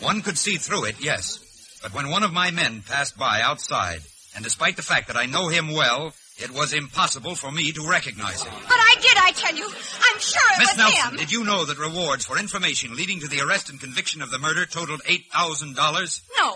One 0.00 0.20
could 0.20 0.36
see 0.36 0.58
through 0.58 0.84
it, 0.84 0.96
yes, 1.00 1.78
but 1.82 1.94
when 1.94 2.10
one 2.10 2.24
of 2.24 2.32
my 2.34 2.50
men 2.50 2.82
passed 2.86 3.16
by 3.16 3.40
outside, 3.40 4.02
and 4.34 4.44
despite 4.44 4.76
the 4.76 4.82
fact 4.82 5.06
that 5.06 5.16
I 5.16 5.24
know 5.24 5.48
him 5.48 5.72
well, 5.72 6.12
it 6.38 6.50
was 6.50 6.72
impossible 6.72 7.34
for 7.34 7.50
me 7.52 7.72
to 7.72 7.86
recognize 7.88 8.42
him. 8.42 8.52
But 8.66 8.76
I 8.78 8.94
did, 9.00 9.16
I 9.16 9.30
tell 9.32 9.56
you. 9.56 9.64
I'm 9.66 10.18
sure 10.20 10.42
it 10.54 10.58
Miss 10.58 10.68
was 10.70 10.76
Nelson, 10.78 11.10
him. 11.12 11.16
did 11.18 11.32
you 11.32 11.44
know 11.44 11.64
that 11.64 11.78
rewards 11.78 12.24
for 12.24 12.38
information 12.38 12.94
leading 12.96 13.20
to 13.20 13.28
the 13.28 13.40
arrest 13.40 13.70
and 13.70 13.78
conviction 13.80 14.22
of 14.22 14.30
the 14.30 14.38
murder 14.38 14.66
totaled 14.66 15.02
$8,000? 15.02 16.20
No. 16.38 16.54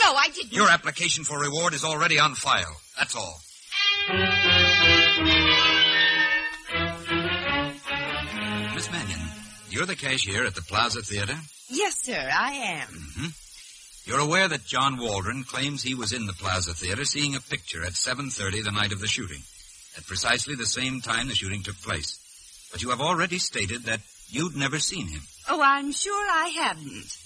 No, 0.00 0.14
I 0.14 0.28
didn't. 0.28 0.52
Your 0.52 0.68
application 0.68 1.24
for 1.24 1.38
reward 1.40 1.74
is 1.74 1.84
already 1.84 2.18
on 2.18 2.34
file. 2.34 2.76
That's 2.98 3.16
all. 3.16 3.40
Miss 8.74 8.90
Mannion, 8.92 9.18
you're 9.70 9.86
the 9.86 9.96
cashier 9.96 10.44
at 10.46 10.54
the 10.54 10.62
Plaza 10.62 11.02
Theater? 11.02 11.34
Yes, 11.68 11.96
sir, 12.04 12.30
I 12.32 12.52
am. 12.52 12.88
hmm 13.16 13.26
You're 14.08 14.20
aware 14.20 14.48
that 14.48 14.64
John 14.64 14.96
Waldron 14.96 15.44
claims 15.44 15.82
he 15.82 15.94
was 15.94 16.14
in 16.14 16.24
the 16.24 16.32
Plaza 16.32 16.72
Theater 16.72 17.04
seeing 17.04 17.34
a 17.34 17.40
picture 17.40 17.84
at 17.84 17.92
7.30 17.92 18.64
the 18.64 18.72
night 18.72 18.92
of 18.92 19.00
the 19.00 19.06
shooting, 19.06 19.42
at 19.98 20.06
precisely 20.06 20.54
the 20.54 20.64
same 20.64 21.02
time 21.02 21.28
the 21.28 21.34
shooting 21.34 21.62
took 21.62 21.76
place. 21.82 22.18
But 22.72 22.80
you 22.80 22.88
have 22.88 23.02
already 23.02 23.36
stated 23.36 23.82
that 23.82 24.00
you'd 24.30 24.56
never 24.56 24.78
seen 24.78 25.08
him. 25.08 25.20
Oh, 25.50 25.60
I'm 25.62 25.92
sure 25.92 26.26
I 26.26 26.48
haven't. 26.48 27.18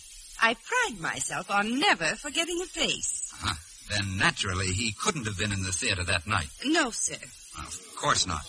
I 0.43 0.55
pride 0.55 1.01
myself 1.01 1.53
on 1.53 1.79
never 1.79 2.17
forgetting 2.17 2.61
a 2.61 2.67
face. 2.67 3.33
Huh. 3.33 3.55
Then 3.89 4.19
naturally 4.19 4.73
he 4.73 4.91
couldn't 4.91 5.27
have 5.27 5.39
been 5.39 5.53
in 5.53 5.63
the 5.63 5.71
theater 5.71 6.03
that 6.03 6.27
night. 6.27 6.49
No, 6.65 6.91
sir. 6.91 7.15
Of 7.59 7.81
course 7.95 8.27
not. 8.27 8.43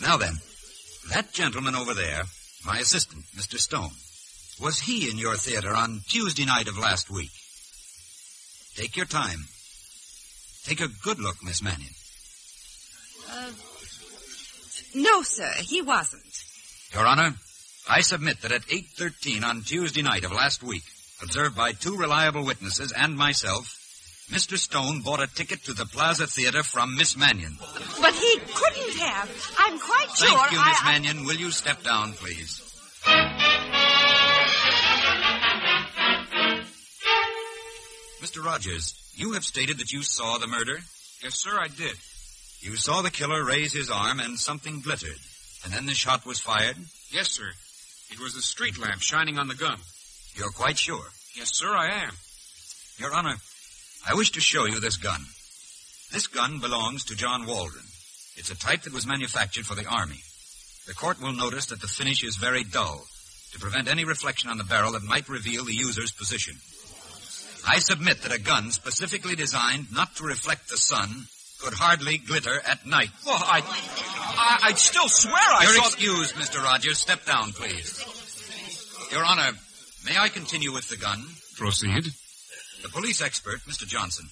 Now 0.00 0.16
then, 0.16 0.34
that 1.10 1.32
gentleman 1.32 1.76
over 1.76 1.94
there, 1.94 2.24
my 2.64 2.78
assistant, 2.78 3.26
Mr. 3.36 3.58
Stone, 3.58 3.92
was 4.60 4.80
he 4.80 5.10
in 5.10 5.18
your 5.18 5.36
theater 5.36 5.74
on 5.74 6.00
Tuesday 6.08 6.44
night 6.44 6.68
of 6.68 6.78
last 6.78 7.10
week? 7.10 7.30
Take 8.76 8.96
your 8.96 9.06
time. 9.06 9.40
Take 10.64 10.80
a 10.80 10.88
good 11.02 11.18
look, 11.18 11.36
Miss 11.42 11.62
Mannion. 11.62 11.92
Uh, 13.30 13.50
no, 14.94 15.22
sir, 15.22 15.50
he 15.60 15.82
wasn't. 15.82 16.22
Your 16.92 17.06
Honor, 17.06 17.34
I 17.88 18.00
submit 18.00 18.40
that 18.42 18.52
at 18.52 18.62
8.13 18.62 19.42
on 19.44 19.62
Tuesday 19.62 20.02
night 20.02 20.24
of 20.24 20.32
last 20.32 20.62
week, 20.62 20.82
observed 21.22 21.56
by 21.56 21.72
two 21.72 21.96
reliable 21.96 22.44
witnesses 22.44 22.92
and 22.92 23.16
myself, 23.16 23.72
Mr. 24.30 24.58
Stone 24.58 25.02
bought 25.02 25.20
a 25.22 25.28
ticket 25.28 25.62
to 25.64 25.72
the 25.72 25.86
Plaza 25.86 26.26
Theater 26.26 26.62
from 26.64 26.96
Miss 26.96 27.16
Mannion. 27.16 27.56
But 28.00 28.14
he 28.14 28.38
couldn't 28.52 28.98
have. 28.98 29.54
I'm 29.58 29.78
quite 29.78 30.08
Thank 30.08 30.30
sure. 30.30 30.38
Thank 30.38 30.52
you, 30.52 30.58
Miss 30.64 30.78
I- 30.82 30.92
Mannion. 30.92 31.24
Will 31.24 31.36
you 31.36 31.50
step 31.52 31.82
down, 31.84 32.12
please? 32.14 32.60
Mr. 38.26 38.44
Rogers, 38.44 38.92
you 39.14 39.34
have 39.34 39.44
stated 39.44 39.78
that 39.78 39.92
you 39.92 40.02
saw 40.02 40.36
the 40.36 40.48
murder? 40.48 40.78
Yes, 41.22 41.36
sir, 41.36 41.56
I 41.60 41.68
did. 41.68 41.94
You 42.58 42.74
saw 42.74 43.00
the 43.00 43.10
killer 43.10 43.44
raise 43.44 43.72
his 43.72 43.88
arm 43.88 44.18
and 44.18 44.36
something 44.36 44.80
glittered. 44.80 45.20
And 45.64 45.72
then 45.72 45.86
the 45.86 45.94
shot 45.94 46.26
was 46.26 46.40
fired? 46.40 46.74
Yes, 47.12 47.30
sir. 47.30 47.48
It 48.10 48.18
was 48.18 48.34
the 48.34 48.42
street 48.42 48.78
lamp 48.80 49.00
shining 49.00 49.38
on 49.38 49.46
the 49.46 49.54
gun. 49.54 49.78
You're 50.34 50.50
quite 50.50 50.76
sure? 50.76 51.04
Yes, 51.36 51.54
sir, 51.54 51.68
I 51.68 52.02
am. 52.02 52.14
Your 52.98 53.14
Honor, 53.14 53.36
I 54.04 54.14
wish 54.14 54.32
to 54.32 54.40
show 54.40 54.66
you 54.66 54.80
this 54.80 54.96
gun. 54.96 55.20
This 56.12 56.26
gun 56.26 56.58
belongs 56.58 57.04
to 57.04 57.16
John 57.16 57.46
Waldron. 57.46 57.86
It's 58.36 58.50
a 58.50 58.58
type 58.58 58.82
that 58.82 58.92
was 58.92 59.06
manufactured 59.06 59.66
for 59.66 59.76
the 59.76 59.86
Army. 59.86 60.18
The 60.88 60.94
court 60.94 61.22
will 61.22 61.32
notice 61.32 61.66
that 61.66 61.80
the 61.80 61.86
finish 61.86 62.24
is 62.24 62.34
very 62.34 62.64
dull 62.64 63.04
to 63.52 63.60
prevent 63.60 63.86
any 63.86 64.04
reflection 64.04 64.50
on 64.50 64.58
the 64.58 64.64
barrel 64.64 64.92
that 64.92 65.04
might 65.04 65.28
reveal 65.28 65.64
the 65.64 65.72
user's 65.72 66.10
position. 66.10 66.56
I 67.68 67.78
submit 67.78 68.22
that 68.22 68.32
a 68.34 68.40
gun 68.40 68.70
specifically 68.70 69.34
designed 69.34 69.92
not 69.92 70.14
to 70.16 70.24
reflect 70.24 70.68
the 70.68 70.76
sun 70.76 71.26
could 71.60 71.74
hardly 71.74 72.18
glitter 72.18 72.60
at 72.66 72.86
night. 72.86 73.08
Well, 73.24 73.36
I, 73.40 73.60
I, 73.62 74.68
I'd 74.68 74.78
still 74.78 75.08
swear 75.08 75.34
I 75.34 75.62
You're 75.64 75.74
saw. 75.74 75.86
excused, 75.86 76.34
Mr. 76.36 76.62
Rogers. 76.62 76.98
Step 76.98 77.24
down, 77.24 77.52
please. 77.52 77.98
Your 79.10 79.24
Honor, 79.24 79.52
may 80.04 80.16
I 80.18 80.28
continue 80.28 80.72
with 80.72 80.88
the 80.88 80.96
gun? 80.96 81.24
Proceed. 81.56 82.04
The 82.82 82.88
police 82.90 83.22
expert, 83.22 83.60
Mr. 83.66 83.86
Johnson, 83.86 84.26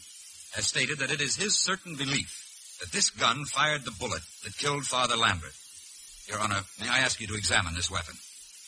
has 0.55 0.67
stated 0.67 0.99
that 0.99 1.11
it 1.11 1.21
is 1.21 1.37
his 1.37 1.57
certain 1.59 1.97
belief 1.97 2.77
that 2.81 2.93
this 2.93 3.11
gun 3.11 3.45
fired 3.47 3.85
the 3.85 3.91
bullet 3.99 4.23
that 4.45 4.57
killed 4.59 4.85
Father 4.85 5.17
Lambert. 5.17 5.55
Your 6.29 6.39
Honor, 6.41 6.61
may 6.81 6.89
I 6.89 6.99
ask 6.99 7.21
you 7.21 7.27
to 7.29 7.35
examine 7.35 7.75
this 7.75 7.91
weapon? 7.91 8.15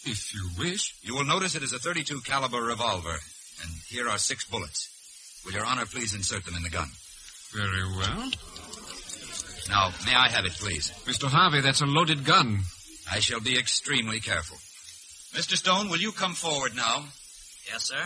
If 0.05 0.33
you 0.35 0.49
wish. 0.59 0.95
You 1.03 1.15
will 1.15 1.25
notice 1.25 1.55
it 1.55 1.63
is 1.63 1.73
a 1.73 1.79
32 1.79 2.21
caliber 2.23 2.63
revolver, 2.63 3.17
and 3.63 3.71
here 3.89 4.09
are 4.09 4.19
six 4.19 4.45
bullets. 4.45 4.93
Will 5.45 5.53
Your 5.53 5.65
Honor 5.65 5.87
please 5.87 6.15
insert 6.15 6.45
them 6.45 6.57
in 6.57 6.63
the 6.63 6.71
gun? 6.71 6.89
Very 7.55 7.85
well. 7.85 8.31
Now, 9.69 9.91
may 10.05 10.15
I 10.15 10.29
have 10.29 10.45
it, 10.45 10.53
please? 10.53 10.91
Mr. 11.07 11.29
Harvey, 11.29 11.61
that's 11.61 11.81
a 11.81 11.87
loaded 11.87 12.25
gun. 12.25 12.61
I 13.11 13.21
shall 13.21 13.41
be 13.41 13.59
extremely 13.59 14.21
careful. 14.21 14.57
Mr. 15.39 15.57
Stone, 15.57 15.89
will 15.89 15.99
you 15.99 16.13
come 16.13 16.35
forward 16.35 16.75
now? 16.75 17.05
Yes, 17.71 17.85
sir. 17.85 18.05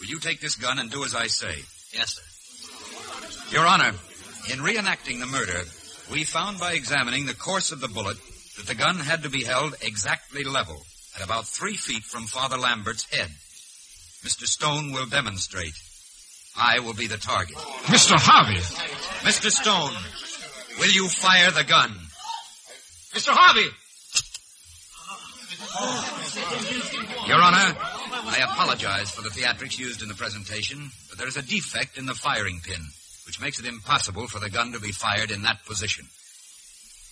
will 0.00 0.08
you 0.08 0.18
take 0.18 0.40
this 0.40 0.56
gun 0.56 0.78
and 0.78 0.90
do 0.90 1.04
as 1.04 1.14
I 1.14 1.26
say? 1.26 1.54
Yes, 1.92 2.14
sir. 2.14 3.54
Your 3.54 3.66
Honor, 3.66 3.92
in 4.52 4.58
reenacting 4.58 5.20
the 5.20 5.26
murder, 5.26 5.62
we 6.10 6.24
found 6.24 6.58
by 6.58 6.72
examining 6.72 7.26
the 7.26 7.34
course 7.34 7.72
of 7.72 7.80
the 7.80 7.88
bullet 7.88 8.16
that 8.56 8.66
the 8.66 8.74
gun 8.74 8.96
had 8.96 9.22
to 9.22 9.30
be 9.30 9.44
held 9.44 9.74
exactly 9.82 10.44
level, 10.44 10.82
at 11.16 11.24
about 11.24 11.46
three 11.46 11.76
feet 11.76 12.02
from 12.04 12.24
Father 12.24 12.56
Lambert's 12.56 13.04
head. 13.14 13.30
Mr. 14.26 14.44
Stone 14.44 14.90
will 14.90 15.06
demonstrate. 15.06 15.78
I 16.58 16.80
will 16.80 16.94
be 16.94 17.06
the 17.06 17.16
target. 17.16 17.54
Mr. 17.86 18.16
Harvey! 18.18 18.58
Mr. 19.22 19.52
Stone, 19.52 19.94
will 20.80 20.90
you 20.90 21.06
fire 21.08 21.52
the 21.52 21.62
gun? 21.62 21.90
Mr. 23.14 23.30
Harvey! 23.30 23.70
Your 27.28 27.40
Honor, 27.40 27.76
I 27.78 28.38
apologize 28.50 29.12
for 29.12 29.22
the 29.22 29.28
theatrics 29.28 29.78
used 29.78 30.02
in 30.02 30.08
the 30.08 30.14
presentation, 30.14 30.90
but 31.08 31.18
there 31.18 31.28
is 31.28 31.36
a 31.36 31.42
defect 31.42 31.96
in 31.96 32.06
the 32.06 32.14
firing 32.14 32.58
pin, 32.64 32.82
which 33.26 33.40
makes 33.40 33.60
it 33.60 33.66
impossible 33.66 34.26
for 34.26 34.40
the 34.40 34.50
gun 34.50 34.72
to 34.72 34.80
be 34.80 34.90
fired 34.90 35.30
in 35.30 35.42
that 35.42 35.64
position. 35.66 36.04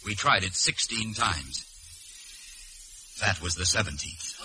We 0.04 0.16
tried 0.16 0.42
it 0.42 0.54
16 0.54 1.14
times. 1.14 1.64
That 3.20 3.40
was 3.40 3.54
the 3.54 3.64
17th. 3.64 4.40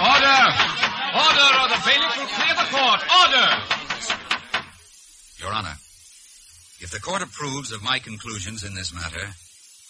Order! 0.00 0.40
Order, 1.12 1.48
or 1.60 1.68
the 1.68 1.82
bailiff 1.84 2.16
will 2.16 2.30
clear 2.32 2.54
the 2.56 2.68
court. 2.72 3.00
Order! 3.20 3.48
Your 5.38 5.52
Honor, 5.52 5.76
if 6.80 6.90
the 6.90 7.00
court 7.00 7.22
approves 7.22 7.70
of 7.70 7.82
my 7.82 7.98
conclusions 7.98 8.64
in 8.64 8.74
this 8.74 8.94
matter, 8.94 9.34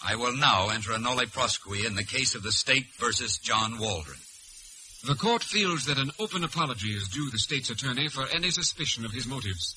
I 0.04 0.16
will 0.16 0.37
now 0.37 0.70
enter 0.70 0.92
a 0.92 0.98
nolle 0.98 1.26
prosequi 1.26 1.87
in 1.87 1.94
the 1.94 2.04
case 2.04 2.35
of 2.35 2.42
the 2.42 2.50
state 2.50 2.87
versus 2.98 3.38
John 3.38 3.78
Waldron. 3.78 4.18
The 5.04 5.14
court 5.14 5.44
feels 5.44 5.87
that 5.87 5.98
an 5.98 6.11
open 6.18 6.42
apology 6.42 6.90
is 6.90 7.08
due 7.08 7.30
the 7.30 7.38
state's 7.38 7.70
attorney 7.70 8.08
for 8.08 8.26
any 8.26 8.50
suspicion 8.50 9.04
of 9.04 9.12
his 9.12 9.26
motives. 9.26 9.74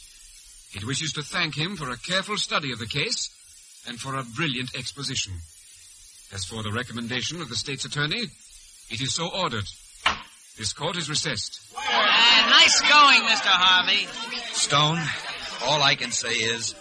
It 0.73 0.85
wishes 0.85 1.13
to 1.13 1.21
thank 1.23 1.55
him 1.55 1.77
for 1.77 1.89
a 1.89 1.97
careful 1.97 2.37
study 2.37 2.71
of 2.71 2.79
the 2.79 2.87
case 2.87 3.29
and 3.87 3.99
for 3.99 4.15
a 4.15 4.23
brilliant 4.23 4.75
exposition. 4.75 5.33
As 6.33 6.43
for 6.45 6.63
the 6.63 6.71
recommendation 6.71 7.41
of 7.41 7.49
the 7.49 7.55
state's 7.55 7.85
attorney, 7.85 8.23
it 8.89 9.01
is 9.01 9.13
so 9.13 9.29
ordered. 9.33 9.63
This 10.57 10.73
court 10.73 10.97
is 10.97 11.09
recessed. 11.09 11.59
Uh, 11.75 11.81
nice 12.49 12.79
going, 12.81 13.21
Mr. 13.21 13.49
Harvey. 13.49 14.07
Stone, 14.53 14.99
all 15.65 15.81
I 15.81 15.95
can 15.95 16.11
say 16.11 16.33
is, 16.33 16.73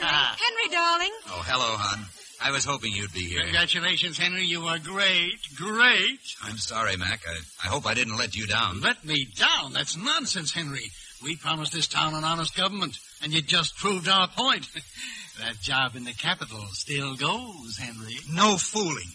Henry, 0.00 0.08
Henry, 0.10 0.68
darling. 0.70 1.12
oh, 1.28 1.42
hello, 1.46 1.76
hon. 1.78 2.04
I 2.44 2.50
was 2.50 2.64
hoping 2.64 2.92
you'd 2.92 3.12
be 3.12 3.24
here. 3.24 3.42
Congratulations, 3.42 4.18
Henry. 4.18 4.42
You 4.44 4.62
are 4.62 4.78
great, 4.78 5.38
great. 5.56 6.18
I'm 6.42 6.58
sorry, 6.58 6.96
Mac. 6.96 7.20
I, 7.28 7.36
I 7.64 7.68
hope 7.68 7.86
I 7.86 7.94
didn't 7.94 8.16
let 8.16 8.36
you 8.36 8.46
down. 8.46 8.80
Let 8.80 9.04
me 9.04 9.26
down? 9.36 9.72
That's 9.72 9.96
nonsense, 9.96 10.50
Henry. 10.52 10.90
We 11.22 11.36
promised 11.36 11.72
this 11.72 11.86
town 11.86 12.14
an 12.14 12.24
honest 12.24 12.56
government, 12.56 12.98
and 13.22 13.32
you 13.32 13.42
just 13.42 13.76
proved 13.76 14.08
our 14.08 14.28
point. 14.28 14.66
that 15.40 15.60
job 15.60 15.96
in 15.96 16.04
the 16.04 16.12
capital 16.12 16.64
still 16.72 17.16
goes, 17.16 17.78
Henry. 17.78 18.16
No 18.30 18.56
fooling. 18.56 19.08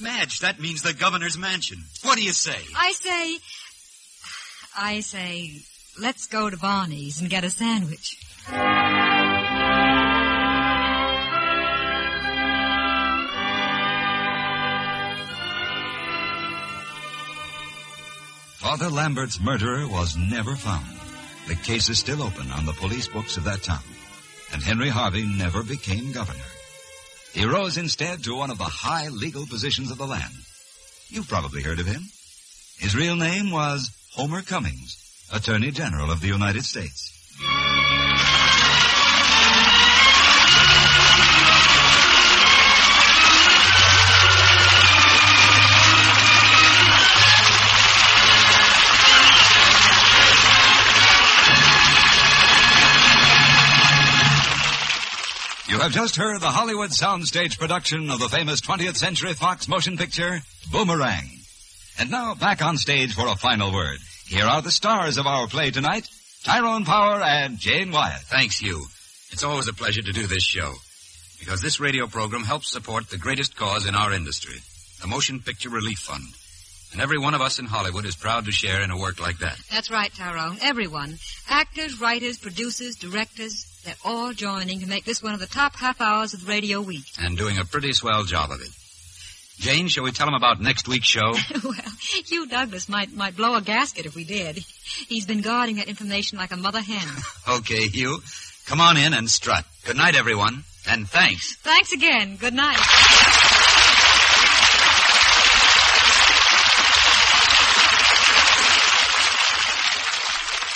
Madge, 0.00 0.40
that 0.40 0.60
means 0.60 0.82
the 0.82 0.92
governor's 0.92 1.38
mansion. 1.38 1.78
What 2.02 2.16
do 2.16 2.22
you 2.22 2.32
say? 2.32 2.58
I 2.76 2.92
say, 2.92 3.38
I 4.76 5.00
say, 5.00 5.50
let's 6.00 6.26
go 6.26 6.50
to 6.50 6.56
Barney's 6.56 7.20
and 7.20 7.30
get 7.30 7.44
a 7.44 7.50
sandwich. 7.50 8.18
Father 18.58 18.88
Lambert's 18.88 19.40
murderer 19.40 19.86
was 19.86 20.16
never 20.16 20.56
found. 20.56 20.86
The 21.46 21.54
case 21.54 21.88
is 21.88 21.98
still 21.98 22.22
open 22.22 22.50
on 22.50 22.64
the 22.64 22.72
police 22.72 23.06
books 23.06 23.36
of 23.36 23.44
that 23.44 23.62
town. 23.62 23.82
And 24.54 24.62
Henry 24.62 24.88
Harvey 24.88 25.24
never 25.24 25.64
became 25.64 26.12
governor. 26.12 26.38
He 27.32 27.44
rose 27.44 27.76
instead 27.76 28.22
to 28.22 28.36
one 28.36 28.52
of 28.52 28.58
the 28.58 28.64
high 28.64 29.08
legal 29.08 29.46
positions 29.46 29.90
of 29.90 29.98
the 29.98 30.06
land. 30.06 30.32
You've 31.08 31.28
probably 31.28 31.60
heard 31.60 31.80
of 31.80 31.86
him. 31.86 32.02
His 32.78 32.94
real 32.94 33.16
name 33.16 33.50
was 33.50 33.90
Homer 34.14 34.42
Cummings, 34.42 34.96
Attorney 35.32 35.72
General 35.72 36.12
of 36.12 36.20
the 36.20 36.28
United 36.28 36.64
States. 36.64 37.13
Have 55.84 55.92
just 55.92 56.16
heard 56.16 56.40
the 56.40 56.46
Hollywood 56.46 56.92
soundstage 56.92 57.58
production 57.58 58.10
of 58.10 58.18
the 58.18 58.30
famous 58.30 58.62
20th 58.62 58.96
Century 58.96 59.34
Fox 59.34 59.68
motion 59.68 59.98
picture, 59.98 60.40
Boomerang. 60.72 61.28
And 61.98 62.10
now 62.10 62.34
back 62.34 62.62
on 62.62 62.78
stage 62.78 63.12
for 63.12 63.26
a 63.26 63.36
final 63.36 63.70
word. 63.70 63.98
Here 64.26 64.46
are 64.46 64.62
the 64.62 64.70
stars 64.70 65.18
of 65.18 65.26
our 65.26 65.46
play 65.46 65.70
tonight, 65.72 66.08
Tyrone 66.42 66.86
Power 66.86 67.20
and 67.20 67.58
Jane 67.58 67.90
Wyatt. 67.90 68.22
Thanks, 68.22 68.60
Hugh. 68.60 68.86
It's 69.30 69.44
always 69.44 69.68
a 69.68 69.74
pleasure 69.74 70.00
to 70.00 70.12
do 70.12 70.26
this 70.26 70.42
show. 70.42 70.72
Because 71.38 71.60
this 71.60 71.80
radio 71.80 72.06
program 72.06 72.44
helps 72.44 72.72
support 72.72 73.10
the 73.10 73.18
greatest 73.18 73.54
cause 73.54 73.86
in 73.86 73.94
our 73.94 74.14
industry, 74.14 74.56
the 75.02 75.06
Motion 75.06 75.40
Picture 75.40 75.68
Relief 75.68 75.98
Fund. 75.98 76.24
And 76.92 77.02
every 77.02 77.18
one 77.18 77.34
of 77.34 77.42
us 77.42 77.58
in 77.58 77.66
Hollywood 77.66 78.06
is 78.06 78.16
proud 78.16 78.46
to 78.46 78.52
share 78.52 78.80
in 78.80 78.90
a 78.90 78.98
work 78.98 79.20
like 79.20 79.40
that. 79.40 79.58
That's 79.70 79.90
right, 79.90 80.10
Tyrone. 80.14 80.56
Everyone. 80.62 81.18
Actors, 81.50 82.00
writers, 82.00 82.38
producers, 82.38 82.96
directors, 82.96 83.66
they're 83.84 83.94
all 84.04 84.32
joining 84.32 84.80
to 84.80 84.86
make 84.86 85.04
this 85.04 85.22
one 85.22 85.34
of 85.34 85.40
the 85.40 85.46
top 85.46 85.76
half 85.76 86.00
hours 86.00 86.34
of 86.34 86.44
the 86.44 86.46
radio 86.46 86.80
week. 86.80 87.04
And 87.18 87.36
doing 87.36 87.58
a 87.58 87.64
pretty 87.64 87.92
swell 87.92 88.24
job 88.24 88.50
of 88.50 88.60
it. 88.60 88.68
Jane, 89.58 89.88
shall 89.88 90.04
we 90.04 90.10
tell 90.10 90.26
them 90.26 90.34
about 90.34 90.60
next 90.60 90.88
week's 90.88 91.06
show? 91.06 91.32
well, 91.64 91.74
Hugh 92.00 92.46
Douglas 92.46 92.88
might 92.88 93.12
might 93.12 93.36
blow 93.36 93.54
a 93.54 93.62
gasket 93.62 94.06
if 94.06 94.14
we 94.14 94.24
did. 94.24 94.58
He's 95.08 95.26
been 95.26 95.42
guarding 95.42 95.76
that 95.76 95.88
information 95.88 96.38
like 96.38 96.50
a 96.50 96.56
mother 96.56 96.80
hen. 96.80 97.08
okay, 97.48 97.86
Hugh. 97.86 98.20
Come 98.66 98.80
on 98.80 98.96
in 98.96 99.14
and 99.14 99.28
strut. 99.30 99.64
Good 99.84 99.96
night, 99.96 100.16
everyone. 100.16 100.64
And 100.88 101.08
thanks. 101.08 101.56
Thanks 101.56 101.92
again. 101.92 102.36
Good 102.36 102.54
night. 102.54 103.50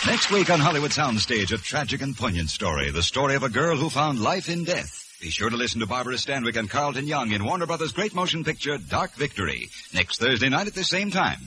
Next 0.06 0.30
week 0.30 0.48
on 0.48 0.60
Hollywood 0.60 0.92
Soundstage, 0.92 1.52
a 1.52 1.58
tragic 1.58 2.02
and 2.02 2.16
poignant 2.16 2.50
story. 2.50 2.92
The 2.92 3.02
story 3.02 3.34
of 3.34 3.42
a 3.42 3.48
girl 3.48 3.76
who 3.76 3.90
found 3.90 4.20
life 4.20 4.48
in 4.48 4.62
death. 4.62 5.18
Be 5.20 5.28
sure 5.28 5.50
to 5.50 5.56
listen 5.56 5.80
to 5.80 5.86
Barbara 5.86 6.14
Stanwyck 6.14 6.56
and 6.56 6.70
Carlton 6.70 7.08
Young 7.08 7.32
in 7.32 7.44
Warner 7.44 7.66
Brothers' 7.66 7.92
great 7.92 8.14
motion 8.14 8.44
picture, 8.44 8.78
Dark 8.78 9.14
Victory, 9.14 9.68
next 9.92 10.18
Thursday 10.20 10.48
night 10.48 10.68
at 10.68 10.74
the 10.74 10.84
same 10.84 11.10
time. 11.10 11.40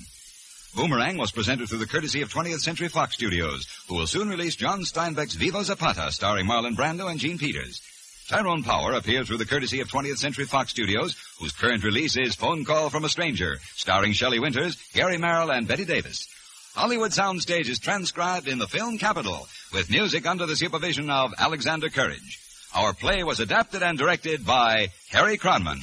Boomerang 0.76 1.18
was 1.18 1.32
presented 1.32 1.70
through 1.70 1.78
the 1.78 1.88
courtesy 1.88 2.22
of 2.22 2.30
20th 2.32 2.60
Century 2.60 2.90
Fox 2.90 3.14
Studios, 3.14 3.66
who 3.88 3.96
will 3.96 4.06
soon 4.06 4.28
release 4.28 4.58
John 4.58 4.82
Steinbeck's 4.82 5.36
Viva 5.36 5.64
Zapata, 5.64 6.12
starring 6.12 6.46
Marlon 6.46 6.76
Brando 6.76 7.10
and 7.10 7.22
Jean 7.22 7.38
Peters. 7.38 7.82
Tyrone 8.28 8.64
Power 8.64 8.92
appeared 8.94 9.28
through 9.28 9.38
the 9.38 9.46
courtesy 9.46 9.80
of 9.80 9.88
20th 9.88 10.18
Century 10.18 10.46
Fox 10.46 10.72
Studios, 10.72 11.16
whose 11.40 11.54
current 11.54 11.86
release 11.86 12.18
is 12.18 12.36
Phone 12.36 12.66
Call 12.66 12.90
from 12.90 13.06
a 13.06 13.10
Stranger, 13.10 13.60
starring 13.76 14.12
Shelley 14.12 14.40
Winters, 14.40 14.76
Gary 14.94 15.18
Merrill, 15.18 15.52
and 15.52 15.70
Bette 15.70 15.86
Davis. 15.86 16.28
Hollywood 16.76 17.12
Soundstage 17.12 17.68
is 17.68 17.80
transcribed 17.80 18.48
in 18.48 18.58
the 18.58 18.68
film 18.68 18.98
capital, 18.98 19.48
with 19.74 19.90
music 19.90 20.26
under 20.26 20.46
the 20.46 20.56
supervision 20.56 21.10
of 21.10 21.34
Alexander 21.38 21.90
Courage. 21.90 22.40
Our 22.74 22.94
play 22.94 23.24
was 23.24 23.42
adapted 23.42 23.84
and 23.84 23.98
directed 23.98 24.46
by 24.46 24.88
Harry 25.10 25.38
Kronman. 25.38 25.82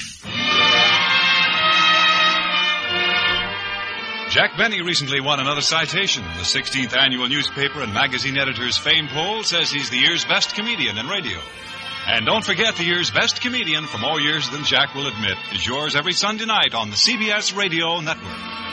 Jack 4.31 4.57
Benny 4.57 4.83
recently 4.83 5.21
won 5.21 5.41
another 5.41 5.61
citation. 5.61 6.23
The 6.23 6.45
16th 6.45 6.97
annual 6.97 7.29
newspaper 7.29 7.83
and 7.83 7.93
magazine 7.93 8.39
editors 8.39 8.79
fame 8.79 9.09
poll 9.09 9.43
says 9.43 9.71
he's 9.71 9.91
the 9.91 9.99
year's 9.99 10.25
best 10.25 10.55
comedian 10.55 10.97
in 10.97 11.07
radio. 11.07 11.39
And 12.07 12.25
don't 12.25 12.45
forget 12.45 12.77
the 12.77 12.85
year's 12.85 13.11
best 13.11 13.43
comedian 13.43 13.87
for 13.87 13.99
more 13.99 14.21
years 14.21 14.49
than 14.49 14.65
Jack 14.65 14.95
will 14.95 15.09
admit 15.09 15.37
is 15.53 15.67
yours 15.67 15.95
every 15.95 16.15
Sunday 16.15 16.47
night 16.47 16.75
on 16.75 16.89
the 16.89 16.97
CBS 16.97 17.55
Radio 17.55 18.01
Network. 18.01 18.68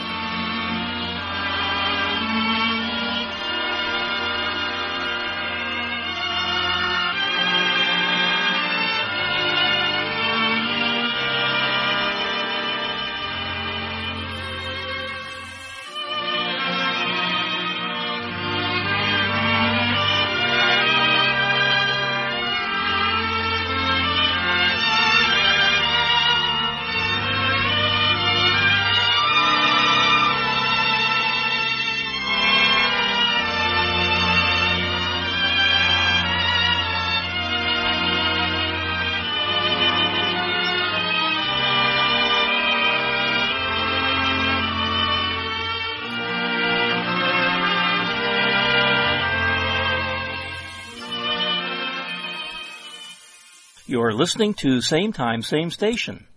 You're 53.95 54.11
listening 54.11 54.55
to 54.55 54.81
Same 54.81 55.13
Time, 55.13 55.41
Same 55.41 55.71
Station, 55.71 56.27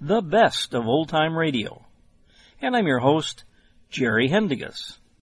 the 0.00 0.22
best 0.22 0.72
of 0.72 0.86
old 0.86 1.08
time 1.08 1.36
radio. 1.36 1.84
And 2.62 2.76
I'm 2.76 2.86
your 2.86 3.00
host, 3.00 3.42
Jerry 3.90 4.28
Haendiges. 4.28 4.98